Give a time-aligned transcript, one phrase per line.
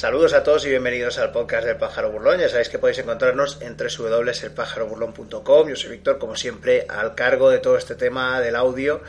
[0.00, 2.40] Saludos a todos y bienvenidos al podcast del Pájaro Burlón.
[2.40, 5.68] Ya sabéis que podéis encontrarnos en www.elpájaroburlón.com.
[5.68, 9.02] Yo soy Víctor, como siempre, al cargo de todo este tema del audio.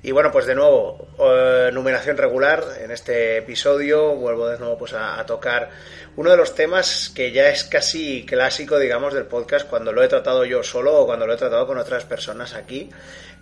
[0.00, 4.14] Y bueno, pues de nuevo, eh, numeración regular en este episodio.
[4.14, 5.70] Vuelvo de nuevo pues a, tocar
[6.14, 10.08] uno de los temas que ya es casi clásico, digamos, del podcast cuando lo he
[10.08, 12.90] tratado yo solo o cuando lo he tratado con otras personas aquí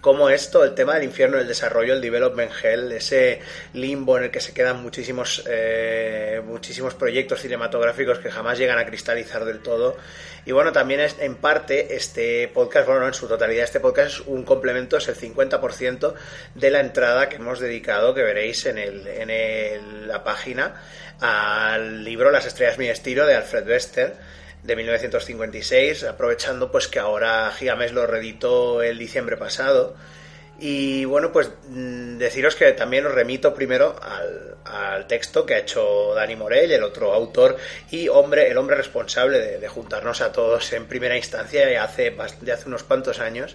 [0.00, 3.40] como esto, el tema del infierno, el desarrollo, el development hell, ese
[3.74, 8.86] limbo en el que se quedan muchísimos, eh, muchísimos proyectos cinematográficos que jamás llegan a
[8.86, 9.96] cristalizar del todo.
[10.44, 14.14] Y bueno, también es en parte este podcast, bueno, no en su totalidad, este podcast
[14.14, 16.14] es un complemento, es el 50%
[16.54, 20.80] de la entrada que hemos dedicado, que veréis en, el, en el, la página,
[21.20, 24.14] al libro Las estrellas mi estilo de Alfred Wester
[24.62, 29.96] de 1956, aprovechando pues que ahora Gigamesh lo reeditó el diciembre pasado.
[30.58, 35.58] Y bueno, pues mm, deciros que también os remito primero al, al, texto que ha
[35.58, 37.58] hecho Dani Morell, el otro autor
[37.90, 42.16] y hombre, el hombre responsable de, de juntarnos a todos en primera instancia ya hace,
[42.40, 43.54] ya hace unos cuantos años.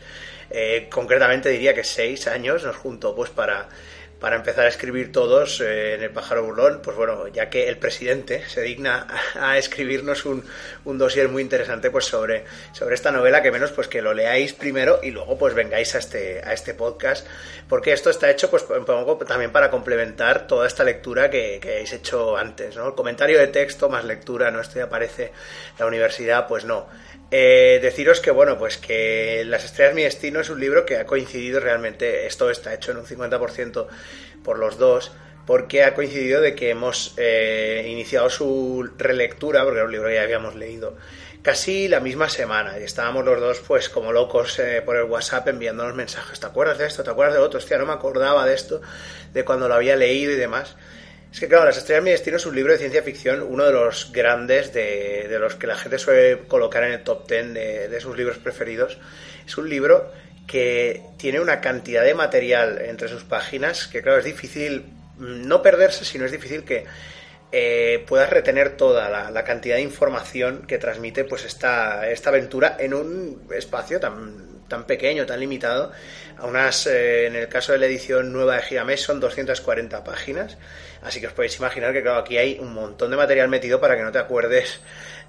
[0.52, 3.70] Eh, concretamente diría que seis años nos juntó pues para
[4.22, 7.78] para empezar a escribir todos eh, en el pájaro burlón, pues bueno, ya que el
[7.78, 10.46] presidente se digna a, escribirnos un,
[10.86, 14.54] un dossier muy interesante pues sobre, sobre esta novela, que menos pues que lo leáis
[14.54, 17.26] primero y luego pues vengáis a este, a este podcast,
[17.68, 18.64] porque esto está hecho pues
[19.28, 22.90] también para complementar toda esta lectura que, que habéis hecho antes, ¿no?
[22.90, 24.62] El comentario de texto más lectura, ¿no?
[24.62, 25.32] Esto ya aparece
[25.80, 26.88] la universidad, pues no.
[27.34, 31.06] Eh, deciros que, bueno, pues que Las estrellas mi destino es un libro que ha
[31.06, 33.88] coincidido realmente, esto está hecho en un 50%
[34.44, 35.14] por los dos,
[35.48, 40.16] porque ha coincidido de que hemos eh, iniciado su relectura, porque era un libro que
[40.16, 40.98] ya habíamos leído,
[41.42, 45.48] casi la misma semana, y estábamos los dos pues como locos eh, por el WhatsApp
[45.48, 47.04] enviándonos mensajes, ¿te acuerdas de esto?
[47.04, 47.60] ¿Te acuerdas de otro?
[47.60, 48.82] Hostia, no me acordaba de esto,
[49.34, 50.76] de cuando lo había leído y demás.
[51.32, 53.64] Es que, claro, Las Estrellas de mi Destino es un libro de ciencia ficción, uno
[53.64, 57.54] de los grandes, de, de los que la gente suele colocar en el top ten
[57.54, 58.98] de, de, sus libros preferidos.
[59.46, 60.12] Es un libro
[60.46, 64.84] que tiene una cantidad de material entre sus páginas que, claro, es difícil
[65.18, 66.86] no perderse, sino es difícil que
[67.54, 72.76] eh, puedas retener toda la, la, cantidad de información que transmite pues esta, esta aventura
[72.80, 75.92] en un espacio tan, tan pequeño, tan limitado.
[76.38, 80.58] A unas, eh, en el caso de la edición nueva de Gigamesh son 240 páginas.
[81.04, 83.98] Así que os podéis imaginar que, claro, aquí hay un montón de material metido para
[83.98, 84.80] que no te acuerdes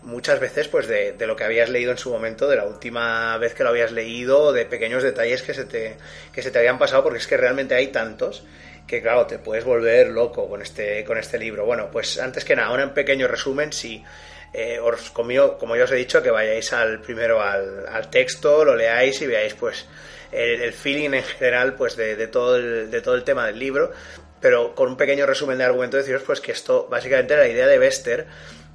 [0.03, 3.37] muchas veces pues de, de, lo que habías leído en su momento, de la última
[3.39, 5.97] vez que lo habías leído, de pequeños detalles que se te,
[6.33, 8.45] que se te habían pasado, porque es que realmente hay tantos
[8.87, 11.65] que claro, te puedes volver loco con este, con este libro.
[11.65, 14.05] Bueno, pues antes que nada, un pequeño resumen, si
[14.53, 18.65] eh, os como, como ya os he dicho, que vayáis al primero al, al texto,
[18.65, 19.87] lo leáis y veáis pues
[20.31, 23.59] el, el feeling en general pues de, de, todo el, de todo el tema del
[23.59, 23.93] libro.
[24.41, 27.79] Pero con un pequeño resumen de argumento deciros pues que esto básicamente la idea de
[27.79, 28.27] Bester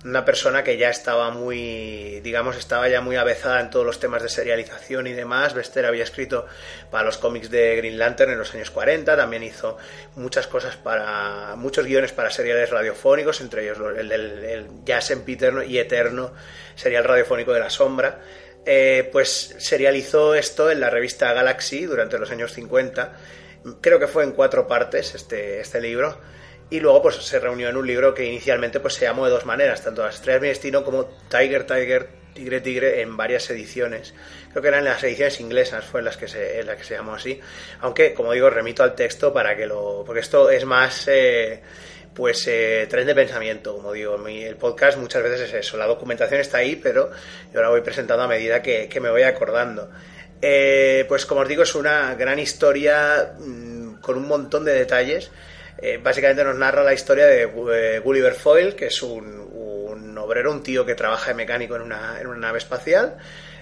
[0.06, 4.22] una persona que ya estaba muy, digamos, estaba ya muy avezada en todos los temas
[4.22, 5.54] de serialización y demás.
[5.54, 6.46] Bester había escrito
[6.92, 9.78] para los cómics de Green Lantern en los años 40, también hizo
[10.16, 15.64] muchas cosas para, muchos guiones para seriales radiofónicos, entre ellos el del el ya sempiterno
[15.64, 16.34] y eterno
[16.76, 18.20] serial radiofónico de la sombra.
[18.66, 23.14] Eh, pues serializó esto en la revista Galaxy durante los años 50
[23.82, 26.18] creo que fue en cuatro partes este, este libro
[26.70, 29.46] y luego pues se reunió en un libro que inicialmente pues se llamó de dos
[29.46, 34.14] maneras, tanto Las estrellas mi destino como Tiger, Tiger, Tigre, Tigre en varias ediciones.
[34.52, 37.16] Creo que eran las ediciones inglesas, fue en las que se, las que se llamó
[37.16, 37.40] así.
[37.82, 40.04] Aunque, como digo, remito al texto para que lo...
[40.06, 41.08] porque esto es más...
[41.08, 41.62] Eh,
[42.14, 46.42] pues eh, tren de pensamiento, como digo, el podcast muchas veces es eso, la documentación
[46.42, 47.12] está ahí, pero
[47.54, 49.92] yo la voy presentando a medida que, que me voy acordando.
[50.42, 55.30] Eh, pues como os digo, es una gran historia mmm, con un montón de detalles.
[55.80, 60.64] Eh, básicamente nos narra la historia de eh, Gulliver Foyle, que es un, obrero, un
[60.64, 63.18] tío que trabaja de mecánico en una, en una nave espacial,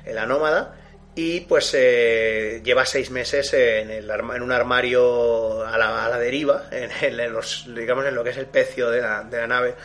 [0.05, 0.75] en la Nómada,
[1.13, 7.33] y pues eh, lleva seis meses en, el, en un armario a la, deriva, en,
[7.33, 9.75] los, digamos en lo que es el pecio de la, de la nave,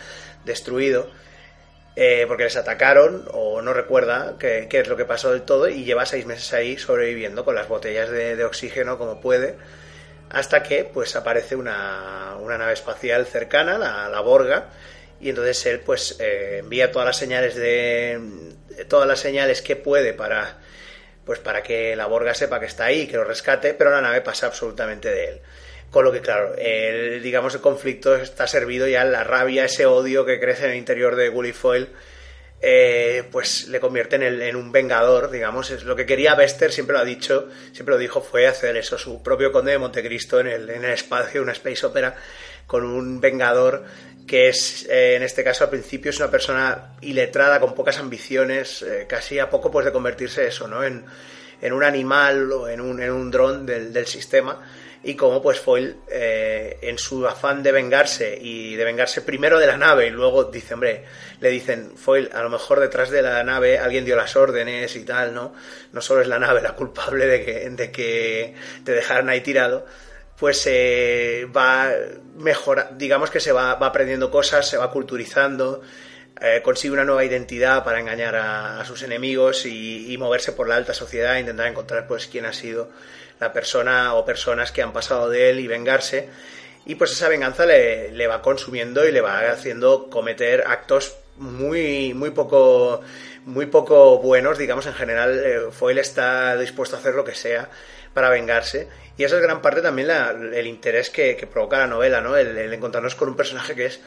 [0.45, 1.09] destruido,
[1.97, 5.85] eh, porque les atacaron o no recuerda qué, es lo que pasó del todo y
[5.85, 9.57] lleva seis meses ahí sobreviviendo con las botellas de, oxígeno como puede,
[10.31, 14.69] hasta que pues aparece una, una nave espacial cercana, la, la Borga,
[15.21, 18.19] y entonces él pues eh, envía todas las señales de
[18.89, 20.59] todas las señales que puede para
[21.25, 24.21] pues para que la Borga sepa que está ahí, que lo rescate, pero la nave
[24.21, 25.41] pasa absolutamente de él.
[25.91, 30.25] Con lo que, claro, el, digamos, el conflicto está servido ya la rabia, ese odio
[30.25, 31.89] que crece en el interior de Gullifoyle,
[32.63, 35.71] eh, pues le convierte en, un vengador, digamos.
[35.71, 38.99] Es lo que quería Bester, siempre lo ha dicho, siempre lo dijo, fue hacer eso,
[38.99, 42.17] su propio conde de Montecristo en el, en el espacio, una space opera,
[42.67, 43.85] con un vengador
[44.27, 48.83] que es, eh, en este caso al principio, es una persona iletrada, con pocas ambiciones,
[48.83, 50.85] eh, casi a poco pues de convertirse eso, ¿no?
[50.85, 51.05] En,
[51.63, 54.63] un animal o en un, en un dron del sistema
[55.03, 59.67] y como pues Foyle eh, en su afán de vengarse y de vengarse primero de
[59.67, 61.05] la nave y luego dice hombre
[61.41, 65.05] le dicen Foyle a lo mejor detrás de la nave alguien dio las órdenes y
[65.05, 65.55] tal no
[65.93, 68.55] no solo es la nave la culpable de que de que
[68.85, 69.87] te dejaran ahí tirado
[70.39, 71.91] pues eh, va
[72.37, 75.81] mejor digamos que se va, va aprendiendo cosas se va culturizando
[76.41, 80.95] eh, consigue una nueva identidad para engañar a, sus enemigos y, moverse por la alta
[80.95, 82.91] sociedad, intentar encontrar pues quién ha sido
[83.39, 86.29] la persona o personas que han pasado de él y vengarse.
[86.87, 92.15] Y pues esa venganza le, le va consumiendo y le va haciendo cometer actos muy,
[92.15, 93.03] muy poco
[93.45, 97.69] muy poco buenos, digamos, en general, eh, Foyle está dispuesto a hacer lo que sea
[98.15, 98.89] para vengarse.
[99.17, 102.37] Y esa es gran parte también la, el interés que, provoca la novela, ¿no?
[102.37, 104.01] El, encontrarnos con un personaje que es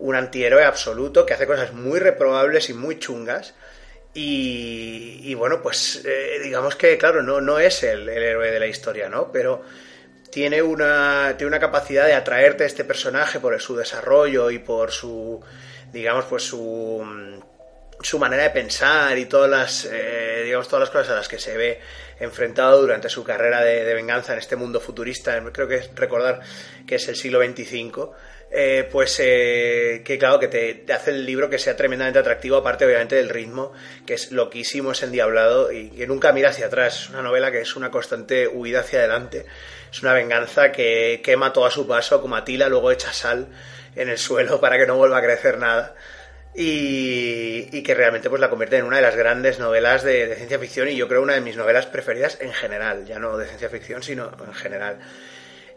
[0.00, 3.54] un antihéroe absoluto, que hace cosas muy reprobables y muy chungas,
[4.12, 9.08] y, bueno, pues eh, digamos que, claro, no, no es el, héroe de la historia,
[9.08, 9.30] ¿no?
[9.30, 9.62] Pero
[10.30, 14.90] tiene una, tiene una capacidad de atraerte a este personaje por su desarrollo y por
[14.90, 15.40] su,
[15.92, 17.04] digamos, pues su,
[18.02, 21.38] su manera de pensar y todas las, eh, digamos, todas las cosas a las que
[21.38, 21.80] se ve
[22.18, 25.40] enfrentado durante su carrera de, venganza en este mundo futurista.
[25.52, 26.40] Creo que es recordar
[26.86, 28.10] que es el siglo XXV
[28.52, 32.84] eh, pues eh, que claro, que te, hace el libro que sea tremendamente atractivo, aparte
[32.84, 33.72] obviamente del ritmo,
[34.04, 37.02] que es loquísimo, es endiablado y que nunca mira hacia atrás.
[37.02, 39.46] Es una novela que es una constante huida hacia adelante.
[39.92, 43.48] Es una venganza que quema todo a su paso, como Atila, luego echa sal
[43.94, 45.94] en el suelo para que no vuelva a crecer nada.
[46.52, 50.58] Y, que realmente pues la convierte en una de las grandes novelas de, de, ciencia
[50.58, 53.68] ficción y yo creo una de mis novelas preferidas en general, ya no de ciencia
[53.68, 54.98] ficción, sino en general.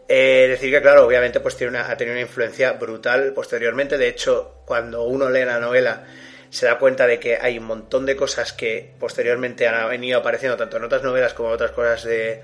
[0.06, 3.96] Eh, decir que, claro, obviamente pues tiene una, ha tenido una influencia brutal posteriormente.
[3.96, 6.04] De hecho, cuando uno lee la novela
[6.50, 10.56] se da cuenta de que hay un montón de cosas que posteriormente han venido apareciendo
[10.56, 12.42] tanto en otras novelas como en otras cosas de,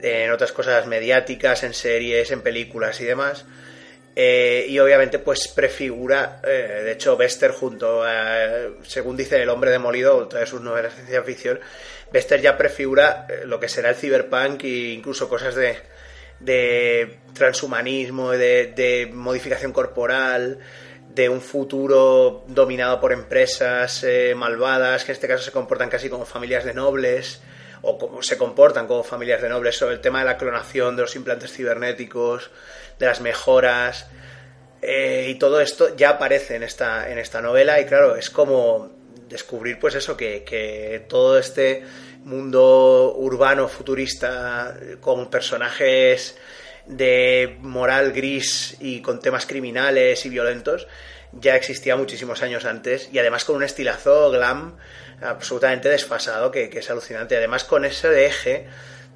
[0.00, 3.44] en otras cosas mediáticas, en series, en películas y demás.
[4.14, 9.70] Eh, y obviamente pues prefigura, eh, de hecho Bester junto a, según dice El hombre
[9.70, 11.60] demolido, otra de sus novelas de ciencia ficción,
[12.12, 15.78] Bester ya prefigura eh, lo que será el cyberpunk e incluso cosas de,
[16.40, 20.58] de transhumanismo, de, modificación corporal,
[21.14, 26.08] de un futuro dominado por empresas eh, malvadas, que en este caso se comportan casi
[26.08, 27.40] como familias de nobles,
[27.82, 31.02] o como se comportan como familias de nobles, sobre el tema de la clonación, de
[31.02, 32.50] los implantes cibernéticos,
[32.98, 34.06] de las mejoras,
[34.80, 38.90] eh, y todo esto ya aparece en esta, en esta novela, y claro, es como
[39.28, 41.82] descubrir pues eso, que, que todo este
[42.28, 46.36] mundo urbano futurista con personajes
[46.86, 50.86] de moral gris y con temas criminales y violentos
[51.32, 54.76] ya existía muchísimos años antes y además con un estilazo glam
[55.20, 57.36] absolutamente desfasado que, es alucinante.
[57.36, 58.66] Además con ese eje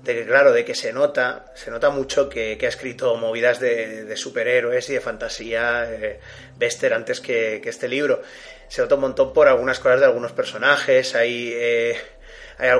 [0.03, 4.05] de que claro de que se nota se nota mucho que, ha escrito movidas de,
[4.05, 6.19] de, superhéroes y de fantasía eh,
[6.57, 8.23] Bester antes que, este libro.
[8.69, 11.15] Se nota un montón por algunas cosas de algunos personajes.
[11.15, 11.97] Hay eh,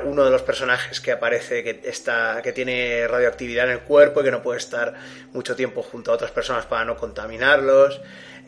[0.05, 4.25] uno de los personajes que aparece que está que tiene radioactividad en el cuerpo y
[4.25, 4.95] que no puede estar
[5.33, 8.01] mucho tiempo junto a otras personas para no contaminarlos.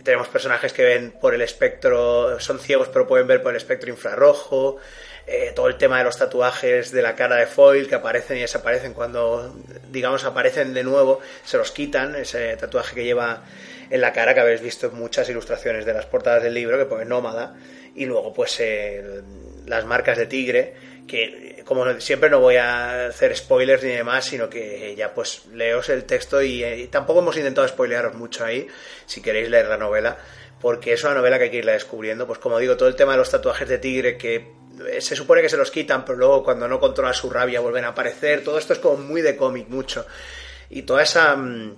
[0.02, 3.90] Tenemos personajes que ven por el espectro, son ciegos pero pueden ver por el espectro
[3.90, 4.76] infrarrojo.
[5.26, 8.40] Eh, todo el tema de los tatuajes de la cara de Foil que aparecen y
[8.42, 9.56] desaparecen cuando,
[9.90, 13.42] digamos, aparecen de nuevo, se los quitan, ese tatuaje que lleva
[13.88, 16.84] en la cara que habéis visto en muchas ilustraciones de las portadas del libro que
[16.84, 17.54] pone nómada
[17.94, 18.60] y luego pues
[19.66, 20.74] las marcas de tigre
[21.06, 25.88] que como siempre no voy a hacer spoilers ni demás, sino que ya pues leos
[25.88, 28.66] el texto y, y tampoco hemos intentado spoilearos mucho ahí,
[29.06, 30.16] si queréis leer la novela,
[30.60, 32.26] porque es una novela que hay que irla descubriendo.
[32.26, 34.52] Pues como digo, todo el tema de los tatuajes de tigre que
[35.00, 37.88] se supone que se los quitan, pero luego cuando no controla su rabia vuelven a
[37.88, 38.42] aparecer.
[38.42, 40.06] Todo esto es como muy de cómic, mucho.
[40.70, 41.76] Y toda esa mm,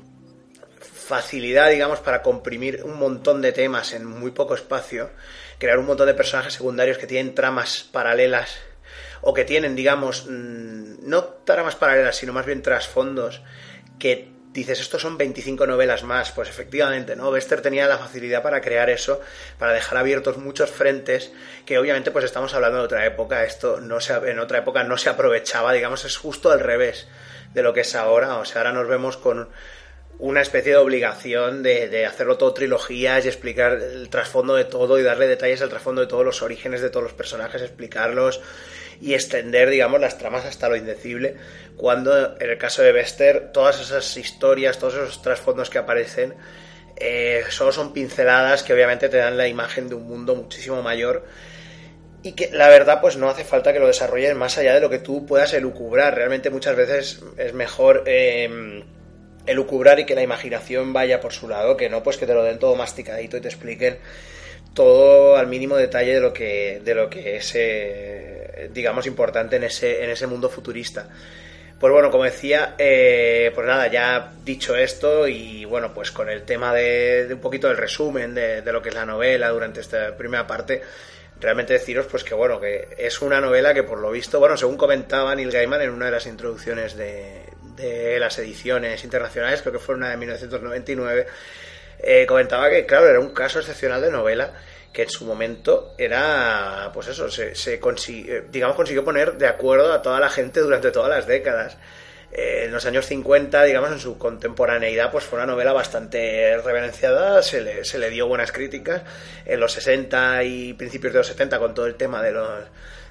[0.78, 5.11] facilidad, digamos, para comprimir un montón de temas en muy poco espacio,
[5.58, 8.56] crear un montón de personajes secundarios que tienen tramas paralelas
[9.20, 13.42] o que tienen, digamos, mm, no tramas paralelas, sino más bien trasfondos
[13.98, 16.32] que dices, estos son 25 novelas más.
[16.32, 17.30] Pues efectivamente, ¿no?
[17.30, 19.20] Bester tenía la facilidad para crear eso,
[19.58, 21.32] para dejar abiertos muchos frentes,
[21.64, 24.98] que obviamente pues estamos hablando de otra época, esto no se, en otra época no
[24.98, 27.06] se aprovechaba, digamos, es justo al revés
[27.54, 29.48] de lo que es ahora, o sea, ahora nos vemos con
[30.18, 35.02] una especie de obligación de, hacerlo todo trilogías y explicar el trasfondo de todo y
[35.02, 38.40] darle detalles al trasfondo de todos los orígenes de todos los personajes, explicarlos
[39.00, 41.37] y extender, digamos, las tramas hasta lo indecible,
[41.76, 46.35] cuando en el caso de Bester todas esas historias, todos esos trasfondos que aparecen
[46.96, 51.26] eh, solo son pinceladas que obviamente te dan la imagen de un mundo muchísimo mayor
[52.23, 54.88] y que la verdad pues no hace falta que lo desarrollen más allá de lo
[54.88, 58.04] que tú puedas elucubrar, realmente muchas veces es mejor...
[58.06, 58.82] Eh,
[59.47, 62.43] elucubrar y que la imaginación vaya por su lado, que no pues que te lo
[62.43, 63.99] den todo masticadito y te expliquen
[64.75, 69.65] todo al mínimo detalle de lo que de lo que es eh, digamos importante en
[69.65, 71.09] ese en ese mundo futurista.
[71.79, 76.43] Pues bueno, como decía, eh, pues nada, ya dicho esto y bueno, pues con el
[76.45, 80.17] tema de, un poquito del resumen de, de, lo que es la novela durante esta
[80.17, 80.81] primera parte,
[81.38, 84.79] realmente deciros pues que bueno, que es una novela que por lo visto, bueno, según
[84.79, 87.43] comentaba Neil Gaiman en una de las introducciones de,
[87.76, 91.26] de las ediciones internacionales, creo que fue una de 1999,
[91.99, 94.52] eh, comentaba que, claro, era un caso excepcional de novela
[94.92, 99.92] que en su momento era, pues eso, se, se consiguió, digamos, consiguió poner de acuerdo
[99.92, 101.76] a toda la gente durante todas las décadas.
[102.33, 107.42] Eh, en los años 50, digamos, en su contemporaneidad, pues fue una novela bastante reverenciada,
[107.42, 109.02] se le, se le dio buenas críticas.
[109.45, 112.64] En los 60 y principios de los 70, con todo el tema de los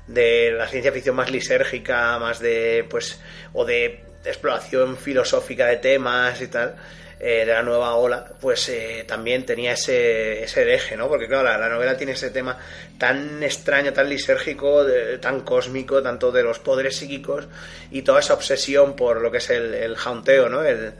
[0.07, 3.19] de la ciencia ficción más lisérgica, más de, pues,
[3.53, 6.75] o de exploración filosófica de temas y tal,
[7.19, 11.07] eh, de la nueva ola, pues eh, también tenía ese, ese eje, ¿no?
[11.07, 12.57] Porque claro, la, novela tiene ese tema
[12.97, 14.85] tan extraño, tan lisérgico,
[15.21, 17.47] tan cósmico, tanto de los poderes psíquicos
[17.91, 20.63] y toda esa obsesión por lo que es el, el jaunteo, ¿no?
[20.63, 20.93] El,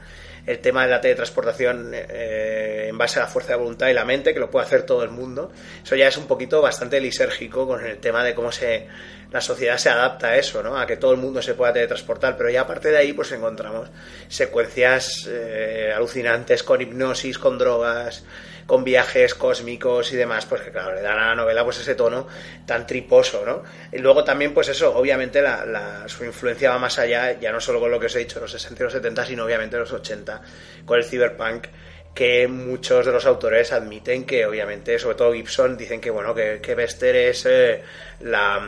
[0.46, 4.04] el tema de la teletransportación eh, en base a la fuerza de voluntad y la
[4.04, 5.50] mente, que lo puede hacer todo el mundo.
[5.84, 8.86] Eso ya es un poquito bastante lisérgico con el tema de cómo se
[9.32, 10.78] la sociedad se adapta a eso, ¿no?
[10.78, 13.90] A que todo el mundo se pueda teletransportar, pero ya aparte de ahí pues encontramos
[14.28, 18.24] secuencias eh, alucinantes con hipnosis, con drogas,
[18.66, 21.94] con viajes cósmicos y demás, pues que claro, le dan a la novela pues ese
[21.94, 22.26] tono
[22.66, 23.62] tan triposo, ¿no?
[23.92, 27.80] Y luego también pues eso, obviamente la, su influencia va más allá, ya no solo
[27.80, 30.42] con lo que os he dicho, los 60 y los 70, sino obviamente los 80,
[30.84, 31.66] con el cyberpunk
[32.14, 36.60] que muchos de los autores admiten que obviamente, sobre todo Gibson, dicen que bueno, que,
[36.62, 37.82] que Bester es eh,
[38.20, 38.66] la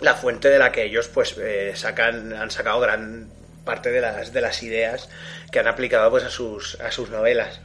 [0.00, 3.28] la fuente de la que ellos pues eh, sacan han sacado gran
[3.64, 5.08] parte de las de las ideas
[5.50, 7.60] que han aplicado pues a sus a sus novelas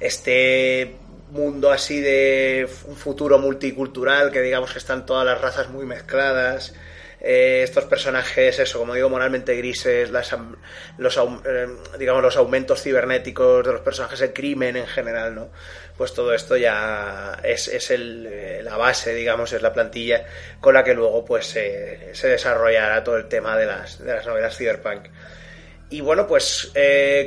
[0.00, 0.96] este
[1.30, 6.74] mundo así de un futuro multicultural que digamos que están todas las razas muy mezcladas
[7.20, 10.36] eh, estos personajes, eso, como digo, moralmente grises, las,
[10.98, 11.66] los, eh,
[11.98, 15.50] digamos, los aumentos cibernéticos de los personajes, el crimen en general, ¿no?
[15.96, 20.26] Pues todo esto ya es, es el, eh, la base, digamos, es la plantilla
[20.60, 24.56] con la que luego pues se desarrollará todo el tema de las, de las novelas
[24.56, 25.08] cyberpunk.
[25.90, 26.70] Y bueno, pues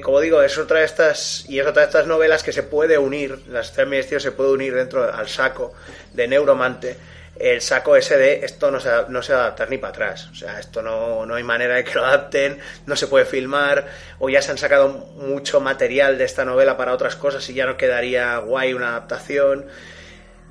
[0.04, 2.98] como digo, es otra de estas y es otra de estas novelas que se puede
[2.98, 5.74] unir, las tres ministerios se puede unir dentro al saco
[6.14, 6.98] de Neuromante
[7.42, 10.30] el saco ese de esto no se, no se va a adaptar ni para atrás.
[10.32, 13.88] O sea, esto no, no hay manera de que lo adapten, no se puede filmar,
[14.20, 17.66] o ya se han sacado mucho material de esta novela para otras cosas y ya
[17.66, 19.66] no quedaría guay una adaptación.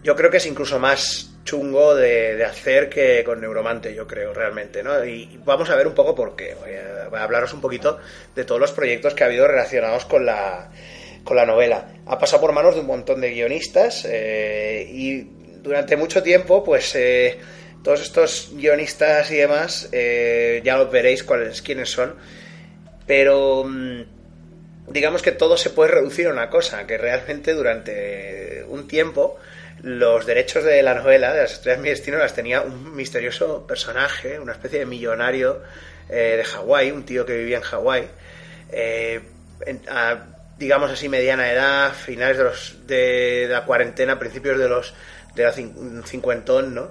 [0.02, 4.82] Yo creo que es incluso más chungo de, hacer que con Neuromante, yo creo, realmente,
[4.82, 5.04] ¿no?
[5.04, 6.54] Y vamos a ver un poco por qué.
[6.54, 7.98] Voy a, hablaros un poquito
[8.34, 10.70] de todos los proyectos que ha habido relacionados con la,
[11.24, 11.92] con la novela.
[12.06, 15.22] Ha pasado por manos de un montón de guionistas eh, y
[15.62, 17.38] durante mucho tiempo, pues eh,
[17.82, 22.14] todos estos guionistas y demás, eh, ya veréis cuáles, quiénes son,
[23.06, 24.02] pero mm,
[24.88, 29.38] digamos que todo se puede reducir a una cosa, que realmente durante un tiempo
[29.82, 33.66] los derechos de la novela, de las estrellas de mi destino, las tenía un misterioso
[33.66, 35.62] personaje, una especie de millonario
[36.08, 38.08] eh, de Hawái, un tío que vivía en Hawái,
[40.58, 44.94] digamos así, mediana edad, finales de, los, de la cuarentena, principios de los
[45.34, 46.90] de la cincuentón, ¿no?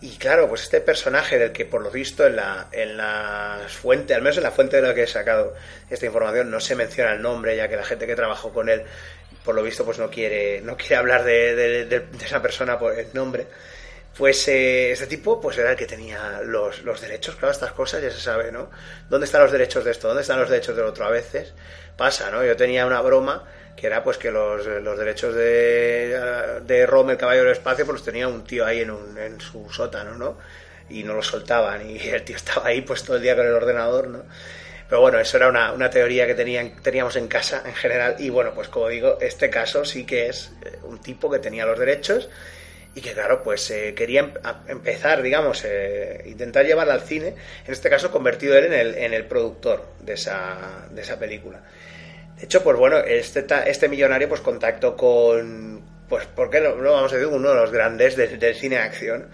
[0.00, 4.14] Y claro, pues este personaje del que por lo visto en la, en la fuente,
[4.14, 5.54] al menos en la fuente de la que he sacado
[5.90, 8.82] esta información, no se menciona el nombre, ya que la gente que trabajó con él
[9.44, 13.46] por lo visto pues no quiere, no quiere hablar de, esa persona por el nombre.
[14.16, 18.02] Pues eh, este tipo pues era el que tenía los, los derechos, claro, estas cosas
[18.02, 18.70] ya se sabe, ¿no?
[19.08, 20.08] ¿Dónde están los derechos de esto?
[20.08, 21.06] ¿Dónde están los derechos del otro?
[21.06, 21.54] A veces
[21.96, 22.44] pasa, ¿no?
[22.44, 23.44] Yo tenía una broma
[23.74, 27.94] que era pues que los, los derechos de, de Rome, el caballo del espacio, pues
[27.94, 30.38] los tenía un tío ahí en, un, en su sótano, ¿no?
[30.90, 33.54] Y no los soltaban y el tío estaba ahí pues todo el día con el
[33.54, 34.24] ordenador, ¿no?
[34.92, 38.28] Pero bueno, eso era una, una teoría que tenían, teníamos en casa en general y
[38.28, 41.78] bueno, pues como digo, este caso sí que es eh, un tipo que tenía los
[41.78, 42.28] derechos
[42.94, 44.32] y que claro, pues eh, quería em,
[44.68, 49.14] empezar, digamos, eh, intentar llevarla al cine, en este caso convertido él en el, en
[49.14, 50.58] el productor de esa,
[50.90, 51.62] de esa película.
[52.36, 57.10] De hecho, pues bueno, este, este millonario pues contactó con, pues, ¿por qué no, vamos
[57.10, 59.28] a decir, uno de los grandes del, cine de acción,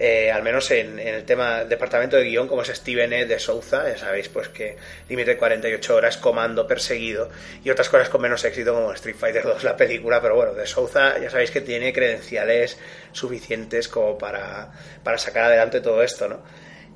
[0.00, 3.26] eh, al menos en, el tema departamento de guion, como es Steven E.
[3.26, 4.76] de Souza, ya sabéis, pues que
[5.08, 7.28] Límite 48 horas, Comando, Perseguido
[7.64, 10.66] y otras cosas con menos éxito como Street Fighter 2, la película, pero bueno, de
[10.68, 12.78] Souza ya sabéis que tiene credenciales
[13.10, 14.70] suficientes como para,
[15.02, 16.44] para sacar adelante todo esto, ¿no?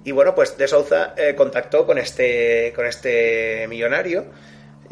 [0.05, 4.27] Y bueno, pues de Souza eh, contactó con este, con este millonario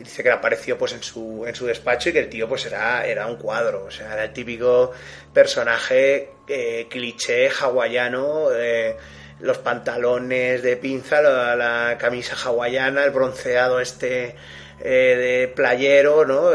[0.02, 3.06] dice que apareció pues en su, en su despacho y que el tío pues era,
[3.06, 4.92] era un cuadro, o sea, era el típico
[5.32, 8.96] personaje eh, cliché hawaiano, eh,
[9.40, 14.34] los pantalones de pinza, la, camisa hawaiana, el bronceado este
[14.80, 16.50] eh, de playero, ¿no?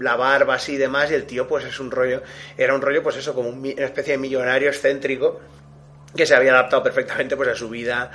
[0.00, 2.22] la barba así y demás, y el tío pues es un rollo,
[2.56, 5.40] era un rollo pues eso, como una especie de millonario excéntrico
[6.14, 8.10] que se había adaptado perfectamente pues a su vida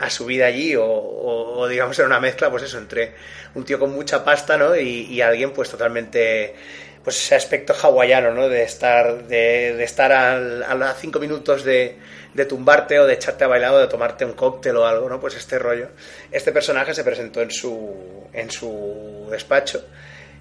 [0.00, 3.14] a su vida allí o, digamos era una mezcla pues eso entre
[3.54, 6.54] un tío con mucha pasta no y, alguien pues totalmente
[7.04, 11.98] pues ese aspecto hawaiano no de estar de, estar al, a cinco minutos de,
[12.32, 15.20] de, tumbarte o de echarte a bailar o de tomarte un cóctel o algo no
[15.20, 15.88] pues este rollo.
[16.30, 19.84] Este personaje se presentó en su en su despacho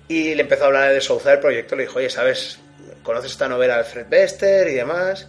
[0.08, 2.60] y le empezó a hablar de Souza del proyecto le dijo oye sabes
[3.04, 5.28] conoces esta novela de Fred Bester y demás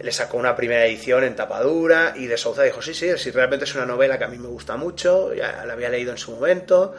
[0.00, 3.64] le sacó una primera edición en tapadura y de Souza dijo, sí, sí, sí, realmente
[3.64, 6.32] es una novela que a mí me gusta mucho, ya la había leído en su
[6.32, 6.94] momento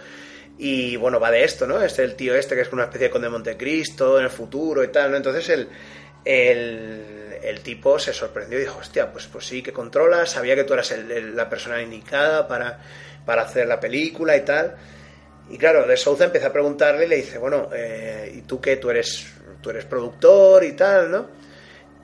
[0.57, 1.81] y bueno, va de esto, ¿no?
[1.81, 4.83] Es el tío este que es una especie de conde de Montecristo en el futuro
[4.83, 5.17] y tal, ¿no?
[5.17, 5.69] Entonces el,
[6.23, 10.73] el, tipo se sorprendió y dijo, hostia, pues, pues sí que controla, sabía que tú
[10.73, 12.79] eras la persona indicada para,
[13.25, 14.75] para hacer la película y tal.
[15.49, 18.77] Y claro, de Souza empieza a preguntarle y le dice, bueno, eh, ¿y tú qué?
[18.77, 19.27] Tú eres,
[19.61, 21.44] tú eres productor y tal, ¿no?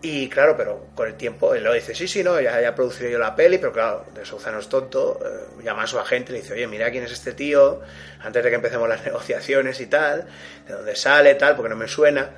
[0.03, 3.07] Y claro, pero con el tiempo él lo dice, sí, sí, no, ya, ya producido
[3.09, 6.31] yo la peli, pero claro, de Souza no es tonto, eh, llama a su agente
[6.31, 7.81] le dice, oye, mira quién es este tío,
[8.19, 10.25] antes de que empecemos las negociaciones y tal,
[10.67, 12.31] de dónde sale, tal, porque no me suena.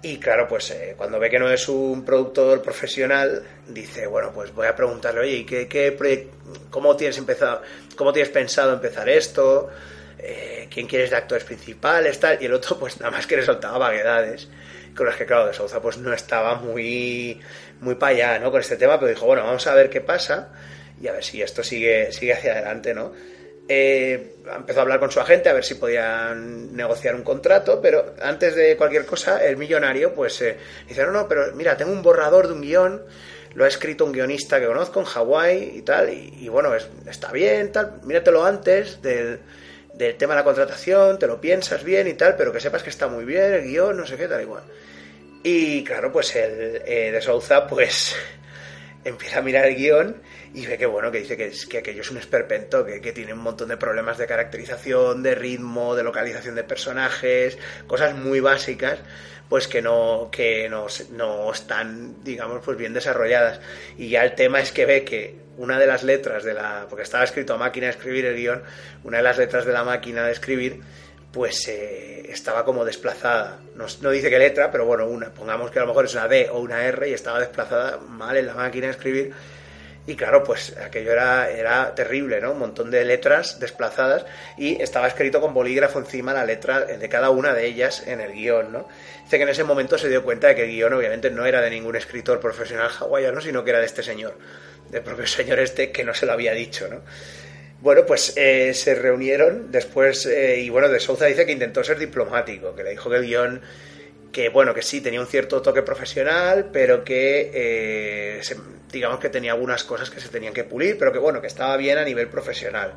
[0.00, 4.54] Y claro, pues eh, cuando ve que no es un productor profesional, dice, bueno, pues
[4.54, 6.28] voy a preguntarle, oye, ¿y qué, qué
[6.70, 7.62] cómo tienes empezado,
[7.96, 9.68] cómo tienes pensado empezar esto?
[10.18, 12.18] Eh, ¿Quién quieres de actores principales?
[12.18, 12.38] Tal?
[12.40, 14.48] Y el otro, pues nada más que le soltaba vaguedades
[14.96, 17.40] con las que, claro, de Souza pues no estaba muy,
[17.80, 18.50] muy para allá, ¿no?
[18.50, 20.52] Con este tema, pero dijo, bueno, vamos a ver qué pasa
[21.00, 23.12] y a ver si esto sigue, sigue hacia adelante, ¿no?
[23.66, 28.14] Eh, empezó a hablar con su agente a ver si podían negociar un contrato, pero
[28.20, 32.02] antes de cualquier cosa, el millonario, pues eh, dice, no, no, pero mira, tengo un
[32.02, 33.02] borrador de un guion,
[33.54, 37.72] lo ha escrito un guionista que conozco en Hawái y tal, y, bueno, está bien,
[37.72, 39.40] tal, míratelo antes del,
[39.96, 42.90] del tema de la contratación, te lo piensas bien y tal, pero que sepas que
[42.90, 44.64] está muy bien el guion, no sé qué, tal igual.
[45.42, 48.16] Y claro, pues el eh, de Souza, pues
[49.04, 50.22] empieza a mirar el guion
[50.54, 53.32] y ve que bueno, que dice que, que aquello es un esperpento, que, que, tiene
[53.32, 59.00] un montón de problemas de caracterización, de ritmo, de localización de personajes, cosas muy básicas,
[59.48, 63.60] pues que no, que no, no están, digamos, pues bien desarrolladas.
[63.98, 67.02] Y ya el tema es que ve que una de las letras de la, porque
[67.02, 68.62] estaba escrito a máquina de escribir el guion,
[69.04, 70.80] una de las letras de la máquina de escribir,
[71.32, 73.58] pues eh, estaba como desplazada.
[73.74, 76.28] No, no, dice qué letra, pero bueno, una, pongamos que a lo mejor es una
[76.28, 79.34] D o una R y estaba desplazada mal en la máquina de escribir.
[80.06, 82.52] Y claro, pues aquello era, era terrible, ¿no?
[82.52, 84.26] Un montón de letras desplazadas
[84.58, 88.32] y estaba escrito con bolígrafo encima la letra de cada una de ellas en el
[88.32, 88.86] guion, ¿no?
[89.22, 91.62] Dice que en ese momento se dio cuenta de que el guion obviamente no era
[91.62, 94.36] de ningún escritor profesional hawaiano, sino que era de este señor
[94.90, 97.00] del propio señor este que no se lo había dicho, ¿no?
[97.80, 101.98] Bueno, pues eh, se reunieron después eh, y bueno, de Souza dice que intentó ser
[101.98, 103.60] diplomático, que le dijo que el guion,
[104.34, 108.40] que bueno, que sí, tenía un cierto toque profesional, pero que eh,
[108.90, 111.76] digamos que tenía algunas cosas que se tenían que pulir, pero que bueno, que estaba
[111.76, 112.94] bien a nivel profesional.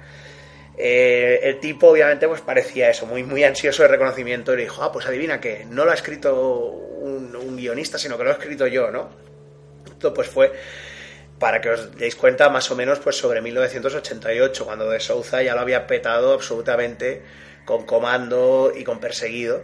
[0.76, 4.92] el tipo obviamente pues parecía eso, muy, muy ansioso de reconocimiento y le dijo, ah,
[4.92, 8.66] pues adivina que no lo ha escrito un, un guionista, sino que lo he escrito
[8.66, 9.10] yo, ¿no?
[9.86, 10.52] Esto pues fue
[11.38, 15.54] para que os deis cuenta más o menos pues sobre 1988 cuando de Souza ya
[15.54, 17.22] lo había petado absolutamente
[17.64, 19.64] con Comando y con Perseguido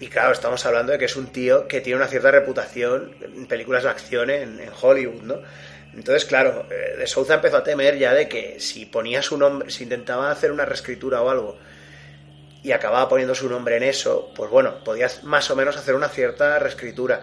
[0.00, 3.46] Y claro, estamos hablando de que es un tío que tiene una cierta reputación en
[3.46, 5.40] películas de acción en, en Hollywood, ¿no?
[5.94, 9.70] Entonces, claro, eh, de Souza empezó a temer ya de que si ponía su nombre,
[9.70, 11.56] si intentaba hacer una reescritura o algo
[12.62, 16.08] y acababa poniendo su nombre en eso, pues bueno, podía más o menos hacer una
[16.08, 17.22] cierta reescritura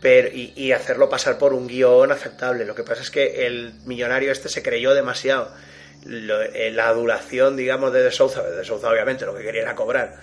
[0.00, 2.66] pero, y, hacerlo pasar por un guion aceptable.
[2.66, 5.50] Lo que pasa es que el millonario este se creyó demasiado
[6.06, 10.20] eh, la adulación, digamos, de De Souza, de Souza obviamente lo que quería era cobrar,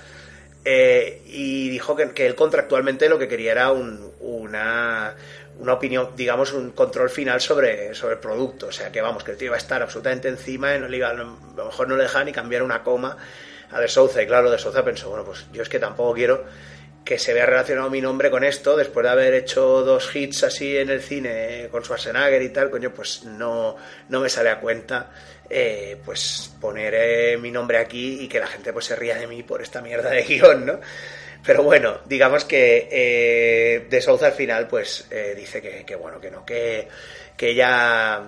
[0.64, 5.16] eh, y dijo que, que, él contractualmente lo que quería era un, una,
[5.60, 8.68] una opinión, digamos, un control final sobre, sobre el producto.
[8.68, 11.04] O sea, que vamos, que el tío iba a estar absolutamente encima y no le
[11.04, 13.18] a lo mejor no le deja ni cambiar una coma
[13.72, 14.22] a De Souza.
[14.22, 16.46] Y claro, De Souza pensó, bueno, pues yo es que tampoco quiero
[17.04, 20.78] que se vea relacionado mi nombre con esto, después de haber hecho dos hits así
[20.78, 23.76] en el cine con Schwarzenegger y tal, coño, pues no,
[24.10, 25.10] no me sale a cuenta
[25.50, 29.28] eh, pues poner eh, mi nombre aquí y que la gente pues se ría de
[29.28, 30.80] mí por esta mierda de guion, ¿no?
[31.44, 36.30] Pero bueno, digamos que eh, de Souza al final pues eh, dice que, bueno, que
[36.30, 36.88] no, que,
[37.36, 38.24] que ya,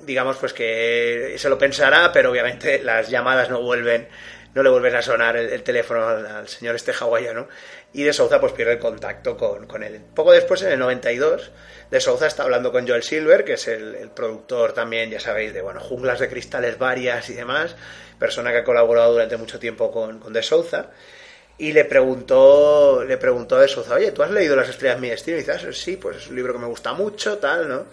[0.00, 4.08] digamos pues que se lo pensará, pero obviamente las llamadas no vuelven,
[4.54, 7.48] no le vuelven a sonar el, teléfono al, señor este hawaiano
[7.92, 10.00] y de Souza pues pierde el contacto con, con, él.
[10.14, 11.50] Poco después, en el 92,
[11.90, 15.62] de Souza está hablando con Joel Silver, que es el, productor también, ya sabéis, de
[15.62, 17.76] bueno, Junglas de Cristales Varias y demás,
[18.18, 20.90] persona que ha colaborado durante mucho tiempo con, con De Souza
[21.58, 25.10] y le preguntó, le preguntó a De Souza, oye, ¿tú has leído Las estrellas mi
[25.10, 25.36] destino?
[25.36, 27.86] Y dice, ah, sí, pues es un libro que me gusta mucho, tal, ¿no?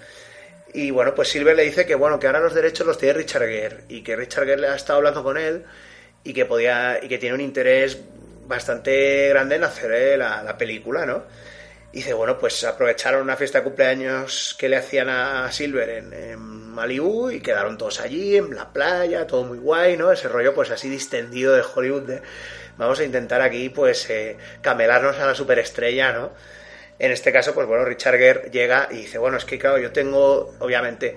[0.73, 3.47] Y bueno, pues Silver le dice que bueno, que ahora los derechos los tiene Richard
[3.47, 5.65] Gere y que Richard Gere le ha estado hablando con él
[6.27, 7.97] y que podía y que tiene un interés
[8.45, 11.23] bastante grande en hacer eh, la, la película, ¿no?
[11.93, 16.13] Y dice, bueno, pues aprovecharon una fiesta de cumpleaños que le hacían a Silver en,
[16.13, 20.11] en Malibu y quedaron todos allí, en la playa, todo muy guay, ¿no?
[20.11, 22.21] Ese rollo pues así distendido de Hollywood de
[22.77, 26.31] vamos a intentar aquí pues eh, camelarnos a la superestrella, ¿no?
[26.99, 29.91] En este caso, pues bueno, Richard Gere llega y dice, bueno, es que claro, yo
[29.91, 31.15] tengo, obviamente,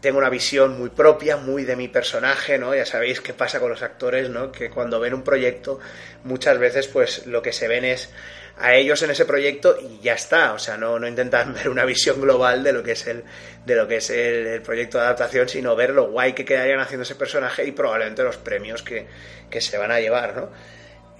[0.00, 2.74] tengo una visión muy propia, muy de mi personaje, ¿no?
[2.74, 4.50] Ya sabéis qué pasa con los actores, ¿no?
[4.50, 5.78] Que cuando ven un proyecto,
[6.24, 8.10] muchas veces, pues lo que se ven es
[8.58, 10.54] a ellos en ese proyecto y ya está.
[10.54, 13.24] O sea, no, no intentan ver una visión global de lo que es el,
[13.66, 17.02] de lo que es el, proyecto de adaptación, sino ver lo guay que quedarían haciendo
[17.02, 19.06] ese personaje y probablemente los premios que,
[19.50, 20.50] que se van a llevar, ¿no?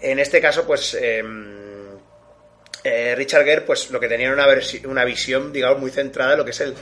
[0.02, 1.59] En este caso, pues em,
[2.84, 4.46] eh, Richard Gere, pues lo que tenía una,
[4.84, 6.74] una, visión, digamos, muy centrada en lo que es el,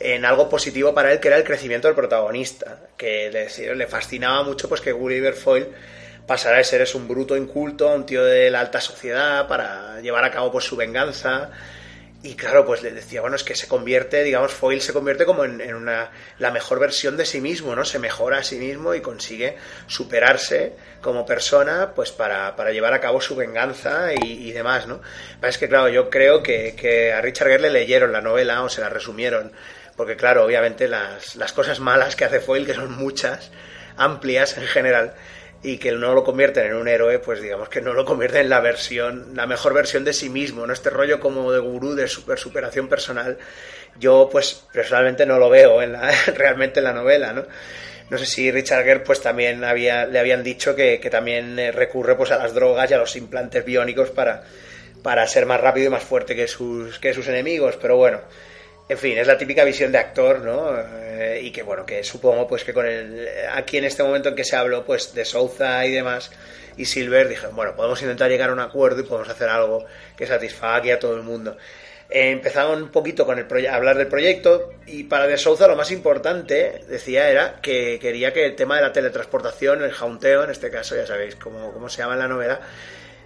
[0.00, 4.42] en algo positivo para él, que era el crecimiento del protagonista, que le, le fascinaba
[4.42, 5.68] mucho, pues que Gulliver Foyle
[6.26, 10.00] pasara de ser es un bruto inculto a un tío de la alta sociedad para
[10.00, 11.50] llevar a cabo pues su venganza
[12.24, 15.44] y claro, pues le decía, bueno, es que se convierte, digamos, Foyle se convierte como
[15.44, 17.84] en, una, la mejor versión de sí mismo, ¿no?
[17.84, 19.56] Se mejora a sí mismo y consigue
[19.88, 25.00] superarse como persona, pues para, para llevar a cabo su venganza y, demás, ¿no?
[25.42, 28.68] Es que, claro, yo creo que, que, a Richard Gere le leyeron la novela o
[28.68, 29.50] se la resumieron,
[29.96, 33.50] porque, claro, obviamente las, las cosas malas que hace Foyle, que son muchas,
[33.96, 35.14] amplias en general,
[35.62, 38.48] y que no lo convierten en un héroe, pues digamos que no lo convierte en
[38.48, 40.72] la versión, la mejor versión de sí mismo, ¿no?
[40.72, 43.38] Este rollo como de gurú de super superación personal,
[43.98, 47.44] yo pues personalmente no lo veo en la, realmente en la novela, ¿no?
[48.10, 52.16] No sé si Richard Gere pues también le habían dicho que, que también eh, recurre
[52.16, 54.42] pues a las drogas y a los implantes biónicos para,
[55.02, 58.20] para ser más rápido y más fuerte que sus, que sus enemigos, pero bueno,
[58.88, 60.76] en fin, es la típica visión de actor, ¿no?
[60.78, 64.34] Eh, y que bueno, que supongo pues que con el aquí en este momento en
[64.34, 66.30] que se habló pues de Souza y demás
[66.76, 69.84] y Silver dije, bueno, podemos intentar llegar a un acuerdo y podemos hacer algo
[70.16, 71.56] que satisfaga aquí a todo el mundo.
[72.10, 75.76] Eh, empezaron un poquito con el a hablar del proyecto y para De Souza lo
[75.76, 80.50] más importante, decía, era que quería que el tema de la teletransportación, el jaunteo, en
[80.50, 82.60] este caso, ya sabéis cómo, cómo se llama en la novela,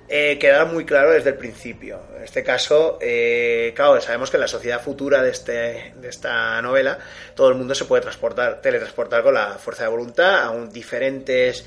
[0.08, 2.00] eh, muy claro desde el principio.
[2.16, 6.60] En este caso, eh, claro, sabemos que en la sociedad futura de, este, de esta
[6.62, 6.98] novela,
[7.34, 11.64] todo el mundo se puede transportar, teletransportar con la fuerza de voluntad a un, diferentes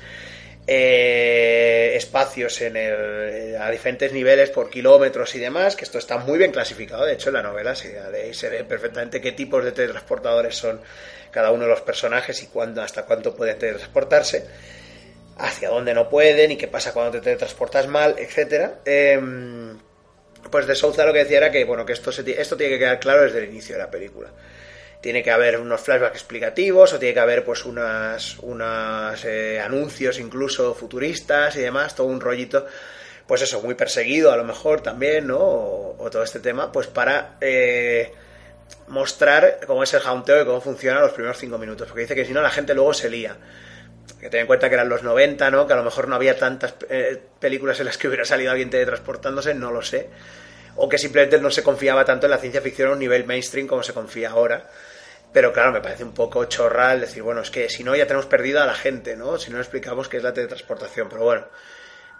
[0.66, 6.38] eh, espacios en el, a diferentes niveles por kilómetros y demás, que esto está muy
[6.38, 7.04] bien clasificado.
[7.04, 10.80] De hecho, en la novela se, se ve perfectamente qué tipos de teletransportadores son
[11.30, 14.46] cada uno de los personajes y cuándo, hasta cuánto pueden teletransportarse
[15.40, 18.80] hacia dónde no pueden y qué pasa cuando te teletransportas mal, etcétera.
[18.84, 19.78] Em,
[20.50, 23.00] pues de Souza lo que decía era que bueno que esto, esto tiene que quedar
[23.00, 24.28] claro desde el inicio de la película.
[25.00, 30.18] Tiene que haber unos flashbacks explicativos o tiene que haber pues unas, unos eh, anuncios
[30.18, 32.66] incluso futuristas y demás, todo un rollito,
[33.26, 35.38] pues eso, muy perseguido a lo mejor también, ¿no?
[35.38, 38.12] O, todo este tema, pues para eh,
[38.88, 42.26] mostrar cómo es el jaunteo y cómo funciona los primeros cinco minutos, porque dice que
[42.26, 43.36] si no la gente luego se lía
[44.20, 45.66] que ten en cuenta que eran los 90, ¿no?
[45.66, 48.68] Que a lo mejor no había tantas eh, películas en las que hubiera salido alguien
[48.68, 50.10] teletransportándose, no lo sé.
[50.76, 53.66] O que simplemente no se confiaba tanto en la ciencia ficción a un nivel mainstream
[53.66, 54.68] como se confía ahora.
[55.32, 58.26] Pero claro, me parece un poco chorral decir, bueno, es que si no ya tenemos
[58.26, 59.38] perdido a la gente, ¿no?
[59.38, 61.08] Si no explicamos qué es la teletransportación.
[61.08, 61.46] Pero bueno,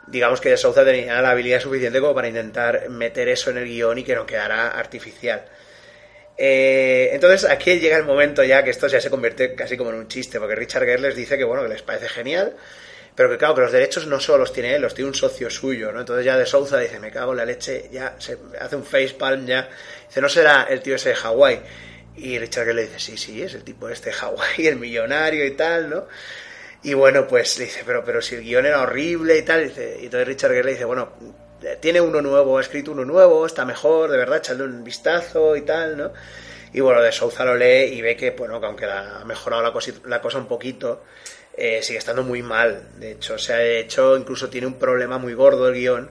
[0.06, 3.66] digamos que de Souza tenía la habilidad suficiente como para intentar meter eso en el
[3.66, 5.44] guion y que no quedara artificial.
[6.42, 9.96] Eh, entonces aquí llega el momento ya que esto ya se convierte casi como en
[9.96, 12.56] un chiste, porque Richard Gere les dice que bueno, que les parece genial,
[13.14, 15.50] pero que claro, que los derechos no solo los tiene él, los tiene un socio
[15.50, 16.00] suyo, ¿no?
[16.00, 19.44] Entonces ya de Souza dice, me cago en la leche, ya se hace un facepalm
[19.44, 19.68] ya,
[20.08, 21.60] dice, no será el tío ese de Hawái.
[22.16, 25.44] Y Richard Gere le dice, sí, sí, es el tipo este de Hawái, el millonario
[25.44, 26.08] y tal, ¿no?
[26.82, 30.04] Y bueno, pues le dice, pero, pero si el guion era horrible y tal, y
[30.04, 31.12] entonces Richard Gere le dice, bueno,
[31.80, 35.62] tiene uno nuevo, ha escrito uno nuevo, está mejor, de verdad, echarle un vistazo y
[35.62, 36.12] tal, ¿no?
[36.72, 39.72] Y bueno, de Souza lo lee y ve que, bueno, que aunque ha mejorado la
[39.72, 41.02] cosa, la cosa un poquito,
[41.56, 42.88] eh, sigue estando muy mal.
[42.98, 46.10] De hecho, o sea, hecho, incluso tiene un problema muy gordo el guion,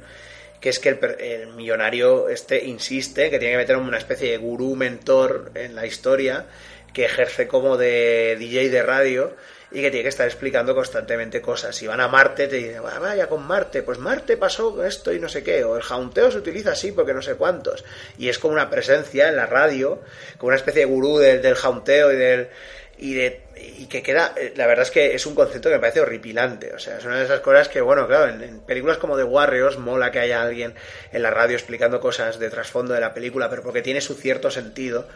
[0.59, 4.37] que es que el, el, millonario este insiste que tiene que meter una especie de
[4.37, 6.45] gurú mentor en la historia,
[6.93, 9.33] que ejerce como de DJ de radio
[9.71, 11.75] y que tiene que estar explicando constantemente cosas.
[11.75, 15.29] Si van a Marte, te dicen, vaya con Marte, pues Marte pasó esto y no
[15.29, 17.85] sé qué, o el jaunteo se utiliza así porque no sé cuántos.
[18.17, 20.01] Y es como una presencia en la radio,
[20.37, 22.49] como una especie de gurú del, del jaunteo y del.
[22.97, 23.41] Y, de,
[23.77, 26.79] y que queda, la verdad es que es un concepto que me parece horripilante, o
[26.79, 29.77] sea, es una de esas cosas que, bueno, claro, en, en películas como The Warriors
[29.77, 30.73] mola que haya alguien
[31.11, 34.51] en la radio explicando cosas de trasfondo de la película, pero porque tiene su cierto
[34.51, 35.07] sentido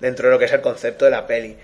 [0.00, 1.56] dentro de lo que es el concepto de la peli.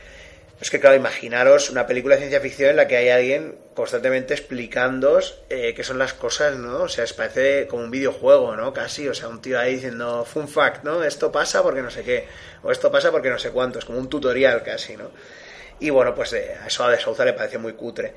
[0.63, 4.33] Es que, claro, imaginaros una película de ciencia ficción en la que hay alguien constantemente
[4.33, 6.83] explicándoos eh, qué son las cosas, ¿no?
[6.83, 8.73] O sea, es parece como un videojuego, ¿no?
[8.73, 11.03] Casi, o sea, un tío ahí diciendo, fun fact, ¿no?
[11.03, 12.29] Esto pasa porque no sé qué,
[12.63, 15.11] o esto pasa porque no sé cuánto, es como un tutorial casi, ¿no?
[15.83, 18.13] Y bueno, pues eh, eso a De Souza le parece muy cutre.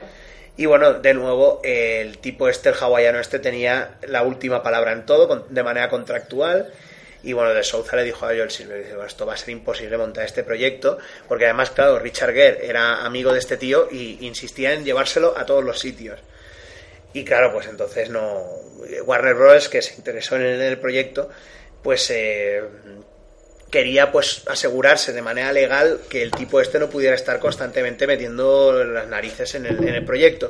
[0.55, 5.03] Y bueno, de nuevo, el tipo este, el hawaiano este, tenía la última palabra en
[5.05, 6.71] todo, de manera contractual.
[7.23, 9.97] Y bueno, de Souza le dijo a Joel Silver, dice, esto va a ser imposible
[9.97, 14.73] montar este proyecto, porque además, claro, Richard Gere era amigo de este tío y insistía
[14.73, 16.19] en llevárselo a todos los sitios.
[17.13, 18.43] Y claro, pues entonces no.
[19.05, 21.29] Warner Bros., que se interesó en el proyecto,
[21.81, 22.61] pues eh,
[23.69, 28.83] quería pues asegurarse de manera legal que el tipo este no pudiera estar constantemente metiendo
[28.83, 30.49] las narices en el, proyecto.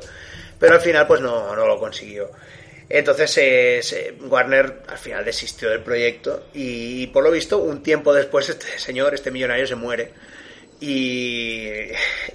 [0.59, 2.31] Pero al final, pues no, no lo consiguió.
[2.87, 8.47] Entonces eh, Warner al final desistió del proyecto y, por lo visto un tiempo después
[8.49, 10.11] este señor, este millonario se muere
[10.79, 11.69] y,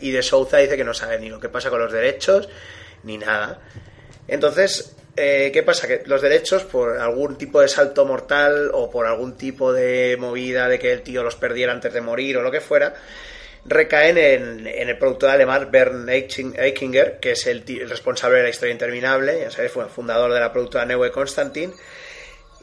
[0.00, 2.48] y de Souza dice que no sabe ni lo que pasa con los derechos
[3.04, 3.60] ni nada.
[4.26, 5.86] Entonces, eh, ¿qué pasa?
[5.86, 10.68] Que los derechos, por algún tipo de salto mortal o por algún tipo de movida
[10.68, 12.94] de que el tío los perdiera antes de morir o lo que fuera,
[13.64, 19.40] recaen en, el productor alemán Bernd Eichinger, que es el, responsable de la historia interminable,
[19.40, 21.72] ya sabéis, fue el fundador de la productora Neue Constantin.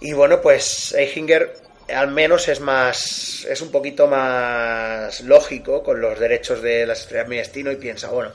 [0.01, 1.53] Y bueno, pues Eichinger
[1.93, 7.27] al menos es más, es un poquito más lógico con los derechos de las estrellas
[7.29, 8.31] mi destino y piensa, bueno,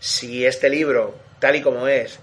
[0.00, 2.18] si este libro, tal y como es,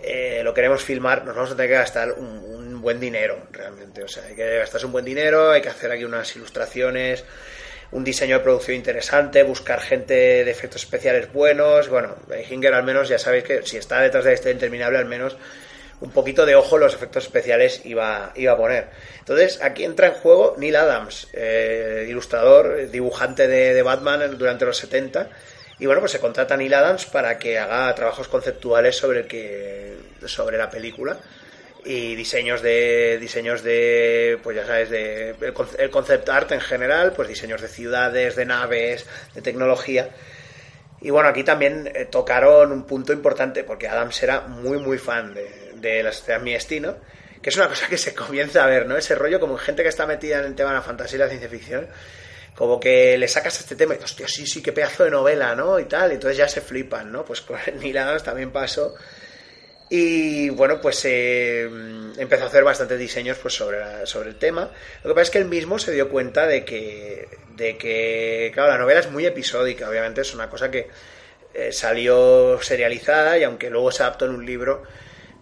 [0.00, 2.46] eh, lo queremos filmar, nos vamos a tener que gastar un,
[2.80, 4.04] buen dinero, realmente.
[4.04, 7.24] O sea, hay que gastarse un buen dinero, hay que hacer aquí unas ilustraciones,
[7.90, 11.88] un diseño de producción interesante, buscar gente de efectos especiales buenos.
[11.88, 12.14] Bueno,
[12.48, 15.36] Hinger al menos ya sabéis que si está detrás de este interminable, al menos
[16.00, 18.88] un poquito de ojo los efectos especiales iba, iba a poner.
[19.18, 24.76] Entonces, aquí entra en juego Neil Adams, eh, ilustrador, dibujante de, de, Batman durante los
[24.76, 25.28] 70.
[25.78, 29.26] Y bueno, pues se contrata a Neil Adams para que haga trabajos conceptuales sobre, el
[29.26, 31.18] que, sobre la película.
[31.84, 37.12] Y diseños de diseños de pues ya sabes de el, el concept art en general
[37.12, 40.10] pues diseños de ciudades de naves de tecnología.
[41.00, 45.32] Y bueno aquí también eh, tocaron un punto importante porque Adams era muy muy fan
[45.32, 46.96] de, de las estrellas mi destino
[47.40, 49.88] que es una cosa que se comienza a ver no ese rollo como gente que
[49.88, 51.86] está metida en el tema de la fantasía y la ciencia ficción
[52.56, 55.78] como que le sacas este tema y hostia sí sí qué pedazo de novela no
[55.78, 58.94] y tal y entonces ya se flipan no pues con Neil también pasó.
[59.88, 61.62] Y bueno, pues eh,
[62.18, 64.70] empezó a hacer bastantes diseños pues, sobre, sobre el tema.
[65.04, 68.70] Lo que pasa es que él mismo se dio cuenta de que, de que, claro,
[68.70, 70.88] la novela es muy episódica, obviamente es una cosa que
[71.54, 74.82] eh, salió serializada y aunque luego se adaptó en un libro,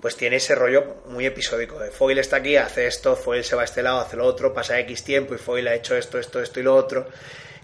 [0.05, 1.79] pues tiene ese rollo muy episódico.
[1.79, 4.53] De Foyle está aquí, hace esto, Foyle se va a este lado, hace lo otro,
[4.53, 7.09] pasa X tiempo y Foyle ha hecho esto, esto, esto y lo otro,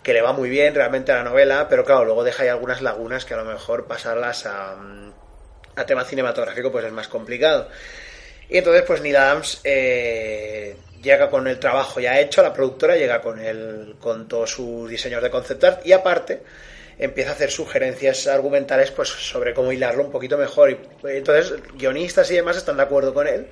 [0.02, 2.80] que le va muy bien realmente a la novela, pero claro, luego deja ahí algunas
[2.80, 4.74] lagunas que a lo mejor pasarlas a
[5.76, 7.68] a tema cinematográfico pues es más complicado.
[8.48, 13.20] Y entonces pues Neil Adams eh, llega con el trabajo ya hecho, la productora llega
[13.20, 16.40] con, el, con todos sus diseños de concept art y aparte
[17.00, 20.70] empieza a hacer sugerencias argumentales pues sobre cómo hilarlo un poquito mejor.
[20.70, 23.48] Y, entonces, guionistas y demás están de acuerdo con él.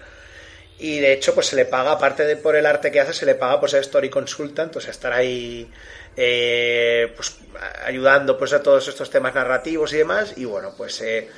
[0.78, 3.26] Y de hecho, pues se le paga, aparte de por el arte que hace, se
[3.26, 5.68] le paga pues ser story consultant, sea, estar ahí
[6.16, 7.38] eh, pues
[7.84, 10.34] ayudando pues a todos estos temas narrativos y demás.
[10.36, 11.28] Y bueno, pues eh,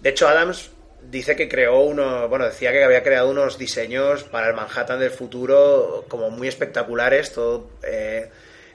[0.00, 0.70] de hecho Adams
[1.02, 5.10] dice que creó uno, bueno, decía que había creado unos diseños para el Manhattan del
[5.10, 8.30] futuro como muy espectaculares, todo eh,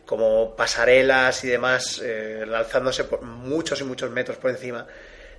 [0.06, 4.86] como pasarelas y demás, eh, alzándose por muchos y muchos metros por encima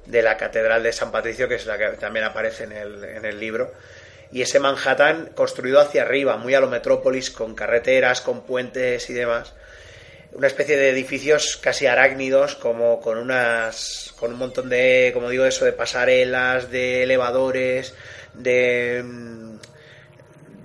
[0.05, 3.24] de la Catedral de San Patricio, que es la que también aparece en el, en
[3.24, 3.72] el libro.
[4.33, 9.14] Y ese Manhattan construido hacia arriba, muy a lo metrópolis, con carreteras, con puentes y
[9.14, 9.55] demás.
[10.33, 14.12] Una especie de edificios casi arácnidos, como con unas.
[14.18, 17.94] con un montón de, como digo, eso, de pasarelas, de elevadores,
[18.35, 19.05] de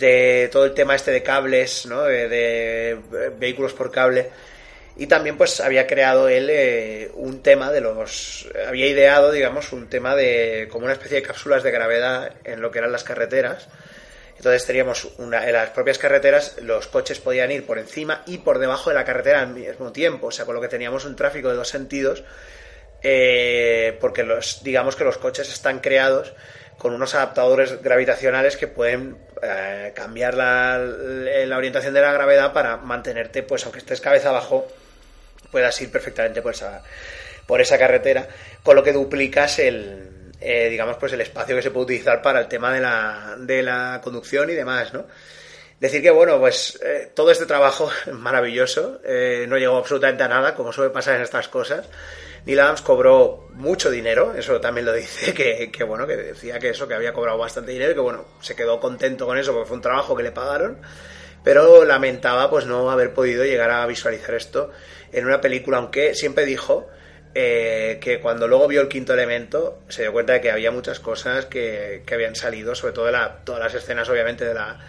[0.02, 2.02] de todo el tema este de cables, ¿no?
[2.02, 2.98] de,
[3.40, 4.30] vehículos por cable.
[4.98, 8.50] Y también pues había creado él eh, un tema de los...
[8.68, 12.72] había ideado, digamos, un tema de como una especie de cápsulas de gravedad en lo
[12.72, 13.70] que eran las carreteras.
[14.36, 18.58] Entonces teníamos una, en las propias carreteras los coches podían ir por encima y por
[18.58, 21.50] debajo de la carretera al mismo tiempo, o sea, con lo que teníamos un tráfico
[21.50, 22.24] de dos sentidos,
[23.04, 26.34] eh, porque los, digamos que los coches están creados
[26.82, 32.78] con unos adaptadores gravitacionales que pueden eh, cambiar la, la, orientación de la gravedad para
[32.78, 34.68] mantenerte, pues aunque estés cabeza abajo,
[35.52, 36.82] puedas ir perfectamente por esa,
[37.46, 38.28] por esa carretera,
[38.64, 42.40] con lo que duplicas el, eh, digamos, pues el espacio que se puede utilizar para
[42.40, 45.06] el tema de la, de la conducción y demás, ¿no?
[45.82, 49.02] Decir que, bueno, pues eh, todo este trabajo maravilloso.
[49.48, 51.90] No llegó absolutamente a nada, como suele pasar en estas cosas.
[52.46, 56.70] Neil Adams cobró mucho dinero, eso también lo dice, que, que, bueno, que decía que
[56.70, 59.68] eso, que había cobrado bastante dinero y que bueno, se quedó contento con eso porque
[59.68, 60.80] fue un trabajo que le pagaron,
[61.44, 64.72] pero lamentaba pues no haber podido llegar a visualizar esto
[65.12, 66.88] en una película, aunque siempre dijo
[67.36, 71.00] eh, que cuando luego vio el quinto elemento se dio cuenta de que había muchas
[71.00, 74.80] cosas que, que habían salido, sobre todo de la, todas las escenas obviamente de la,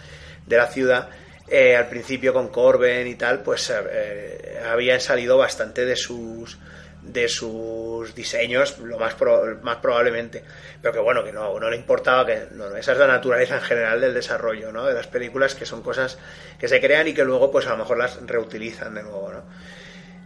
[0.45, 1.09] de la ciudad,
[1.47, 6.57] eh, al principio con Corben y tal, pues eh, habían salido bastante de sus
[7.03, 9.15] de sus diseños, lo más,
[9.61, 10.43] más probablemente.
[10.81, 13.61] Pero que bueno, que no, no le importaba, que no, esa es la naturaleza en
[13.61, 14.85] general del desarrollo, ¿no?
[14.85, 16.17] De las películas, que son cosas
[16.57, 19.43] que se crean y que luego, pues a lo mejor las reutilizan de nuevo, ¿no?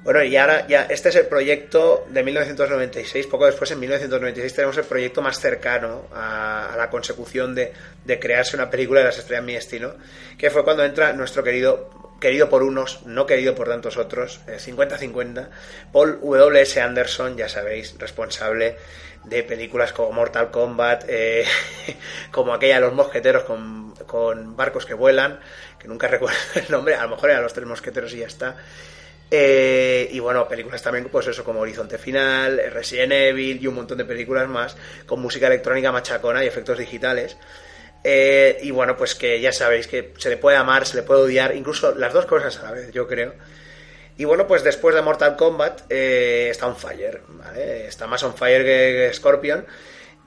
[0.08, 3.28] Bueno, y ahora ya, este es el proyecto de 1996.
[3.28, 7.74] Poco después, en 1996, tenemos el proyecto más cercano a, la consecución de,
[8.06, 9.96] de, crearse una película de las estrellas mi destino,
[10.38, 11.90] que fue cuando entra nuestro querido
[12.22, 15.42] querido por unos, no querido por tantos otros, 50-50.
[15.42, 15.48] Eh,
[15.92, 16.80] Paul W.S.
[16.80, 18.78] Anderson, ya sabéis, responsable
[19.26, 21.44] de películas como Mortal Kombat, eh,
[22.32, 25.42] como aquella de los mosqueteros con, con, barcos que vuelan,
[25.78, 28.56] que nunca recuerdo el nombre, a lo mejor eran los tres mosqueteros y ya está.
[29.30, 33.98] Eh, y bueno, películas también, pues eso, como Horizonte Final, Resident Evil y un montón
[33.98, 37.38] de películas más, con música electrónica machacona y efectos digitales.
[38.04, 41.22] Eh, y bueno, pues que ya sabéis que se le puede amar, se le puede
[41.22, 43.34] odiar, incluso las dos cosas a la vez, yo creo.
[44.18, 47.88] Y bueno, pues después de Mortal Kombat eh, está on fire, ¿vale?
[47.88, 49.66] Está más on fire que, Scorpion.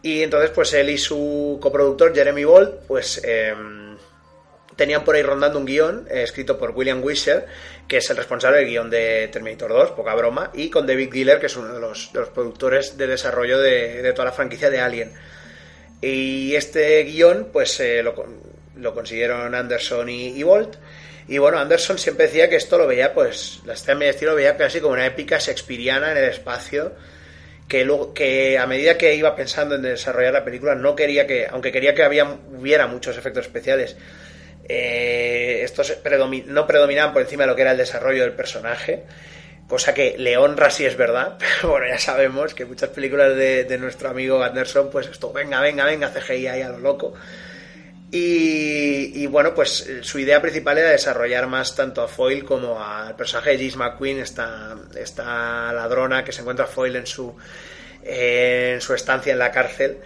[0.02, 3.79] Y entonces, pues él y su coproductor, Jeremy Bolt, pues em,
[4.80, 7.44] tenían por ahí rondando un guion eh, escrito por William Wisher,
[7.86, 11.38] que es el responsable del guion de Terminator 2, poca broma, y con David Giller,
[11.38, 15.12] que es uno de los, productores de desarrollo de, toda la franquicia de Alien.
[16.00, 20.76] Y este guion, pues eh, lo, consiguieron Anderson y, y, Bolt.
[21.28, 24.38] Y bueno, Anderson siempre decía que esto lo veía, pues, la estrella de estilo lo
[24.38, 26.92] veía casi como una épica shakespeariana en el espacio.
[27.68, 31.46] Que, luego, que a medida que iba pensando en desarrollar la película, no quería que,
[31.46, 33.96] aunque quería que había, hubiera muchos efectos especiales,
[34.68, 35.96] eh, estos
[36.46, 39.04] no predominaban por encima de lo que era el desarrollo del personaje
[39.70, 43.78] cosa que le honra si es verdad, pero bueno, ya sabemos que muchas películas de,
[43.78, 47.14] nuestro amigo Anderson, pues esto, venga, venga, venga, CGI ahí a lo loco.
[48.12, 53.50] Y, bueno, pues su idea principal era desarrollar más tanto a Foyle como al personaje
[53.50, 57.36] de James McQueen, esta, esta ladrona que se encuentra Foyle en su,
[58.02, 59.98] en su estancia en la cárcel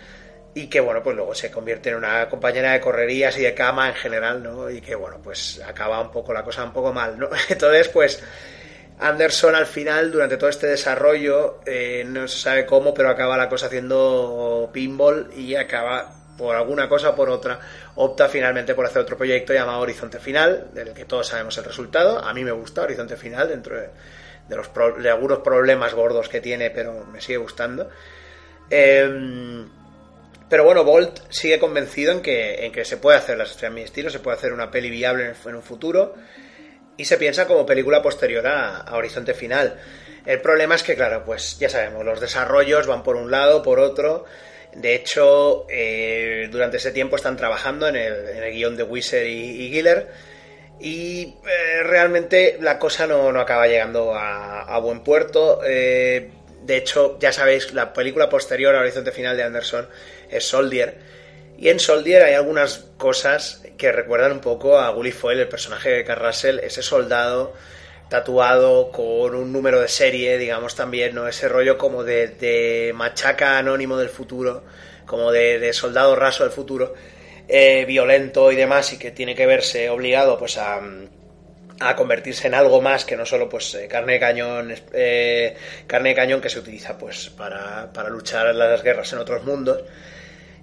[0.54, 3.88] y que bueno, pues luego se convierte en una compañera de correrías y de cama
[3.88, 4.70] en general, ¿no?
[4.70, 7.28] Y que bueno, pues acaba un poco la cosa un poco mal, ¿no?
[7.48, 8.22] Entonces, pues
[9.00, 13.48] Anderson al final, durante todo este desarrollo, eh, no se sabe cómo, pero acaba la
[13.48, 17.58] cosa haciendo pinball y acaba por alguna cosa o por otra,
[17.96, 22.18] opta finalmente por hacer otro proyecto llamado Horizonte Final, del que todos sabemos el resultado.
[22.24, 23.90] A mí me gusta Horizonte Final, dentro de,
[24.56, 24.70] los
[25.02, 27.88] de algunos problemas gordos que tiene, pero me sigue gustando.
[28.70, 29.68] Em,
[30.48, 33.74] pero bueno, Bolt sigue convencido en que, en que se puede hacer las estrellas en
[33.74, 36.14] mi estilo, se puede hacer una peli viable en un futuro
[36.96, 39.78] y se piensa como película posterior a, Horizonte Final.
[40.26, 43.78] El problema es que, claro, pues ya sabemos, los desarrollos van por un lado, por
[43.78, 44.24] otro.
[44.74, 50.08] De hecho, eh, durante ese tiempo están trabajando en el, guion de Wizard y, Giller.
[50.80, 55.60] Y eh, realmente la cosa no, acaba llegando a, buen puerto.
[55.64, 56.30] Eh,
[56.62, 59.88] de hecho, ya sabéis, la película posterior a Horizonte Final de Anderson
[60.30, 60.98] es Soldier.
[61.56, 65.90] Y en Soldier hay algunas cosas que recuerdan un poco a Gully Foyle, el personaje
[65.90, 67.54] de Carl Russell, ese soldado
[68.08, 71.26] tatuado con un número de serie, digamos también, ¿no?
[71.26, 74.64] Ese rollo como de, machaca anónimo del futuro,
[75.06, 76.94] como de, soldado raso del futuro,
[77.48, 80.80] eh, violento y demás, y que tiene que verse obligado pues a,
[81.80, 85.56] a convertirse en algo más que no solo pues eh, carne de cañón eh,
[85.86, 89.82] carne de cañón que se utiliza pues para, para luchar las guerras en otros mundos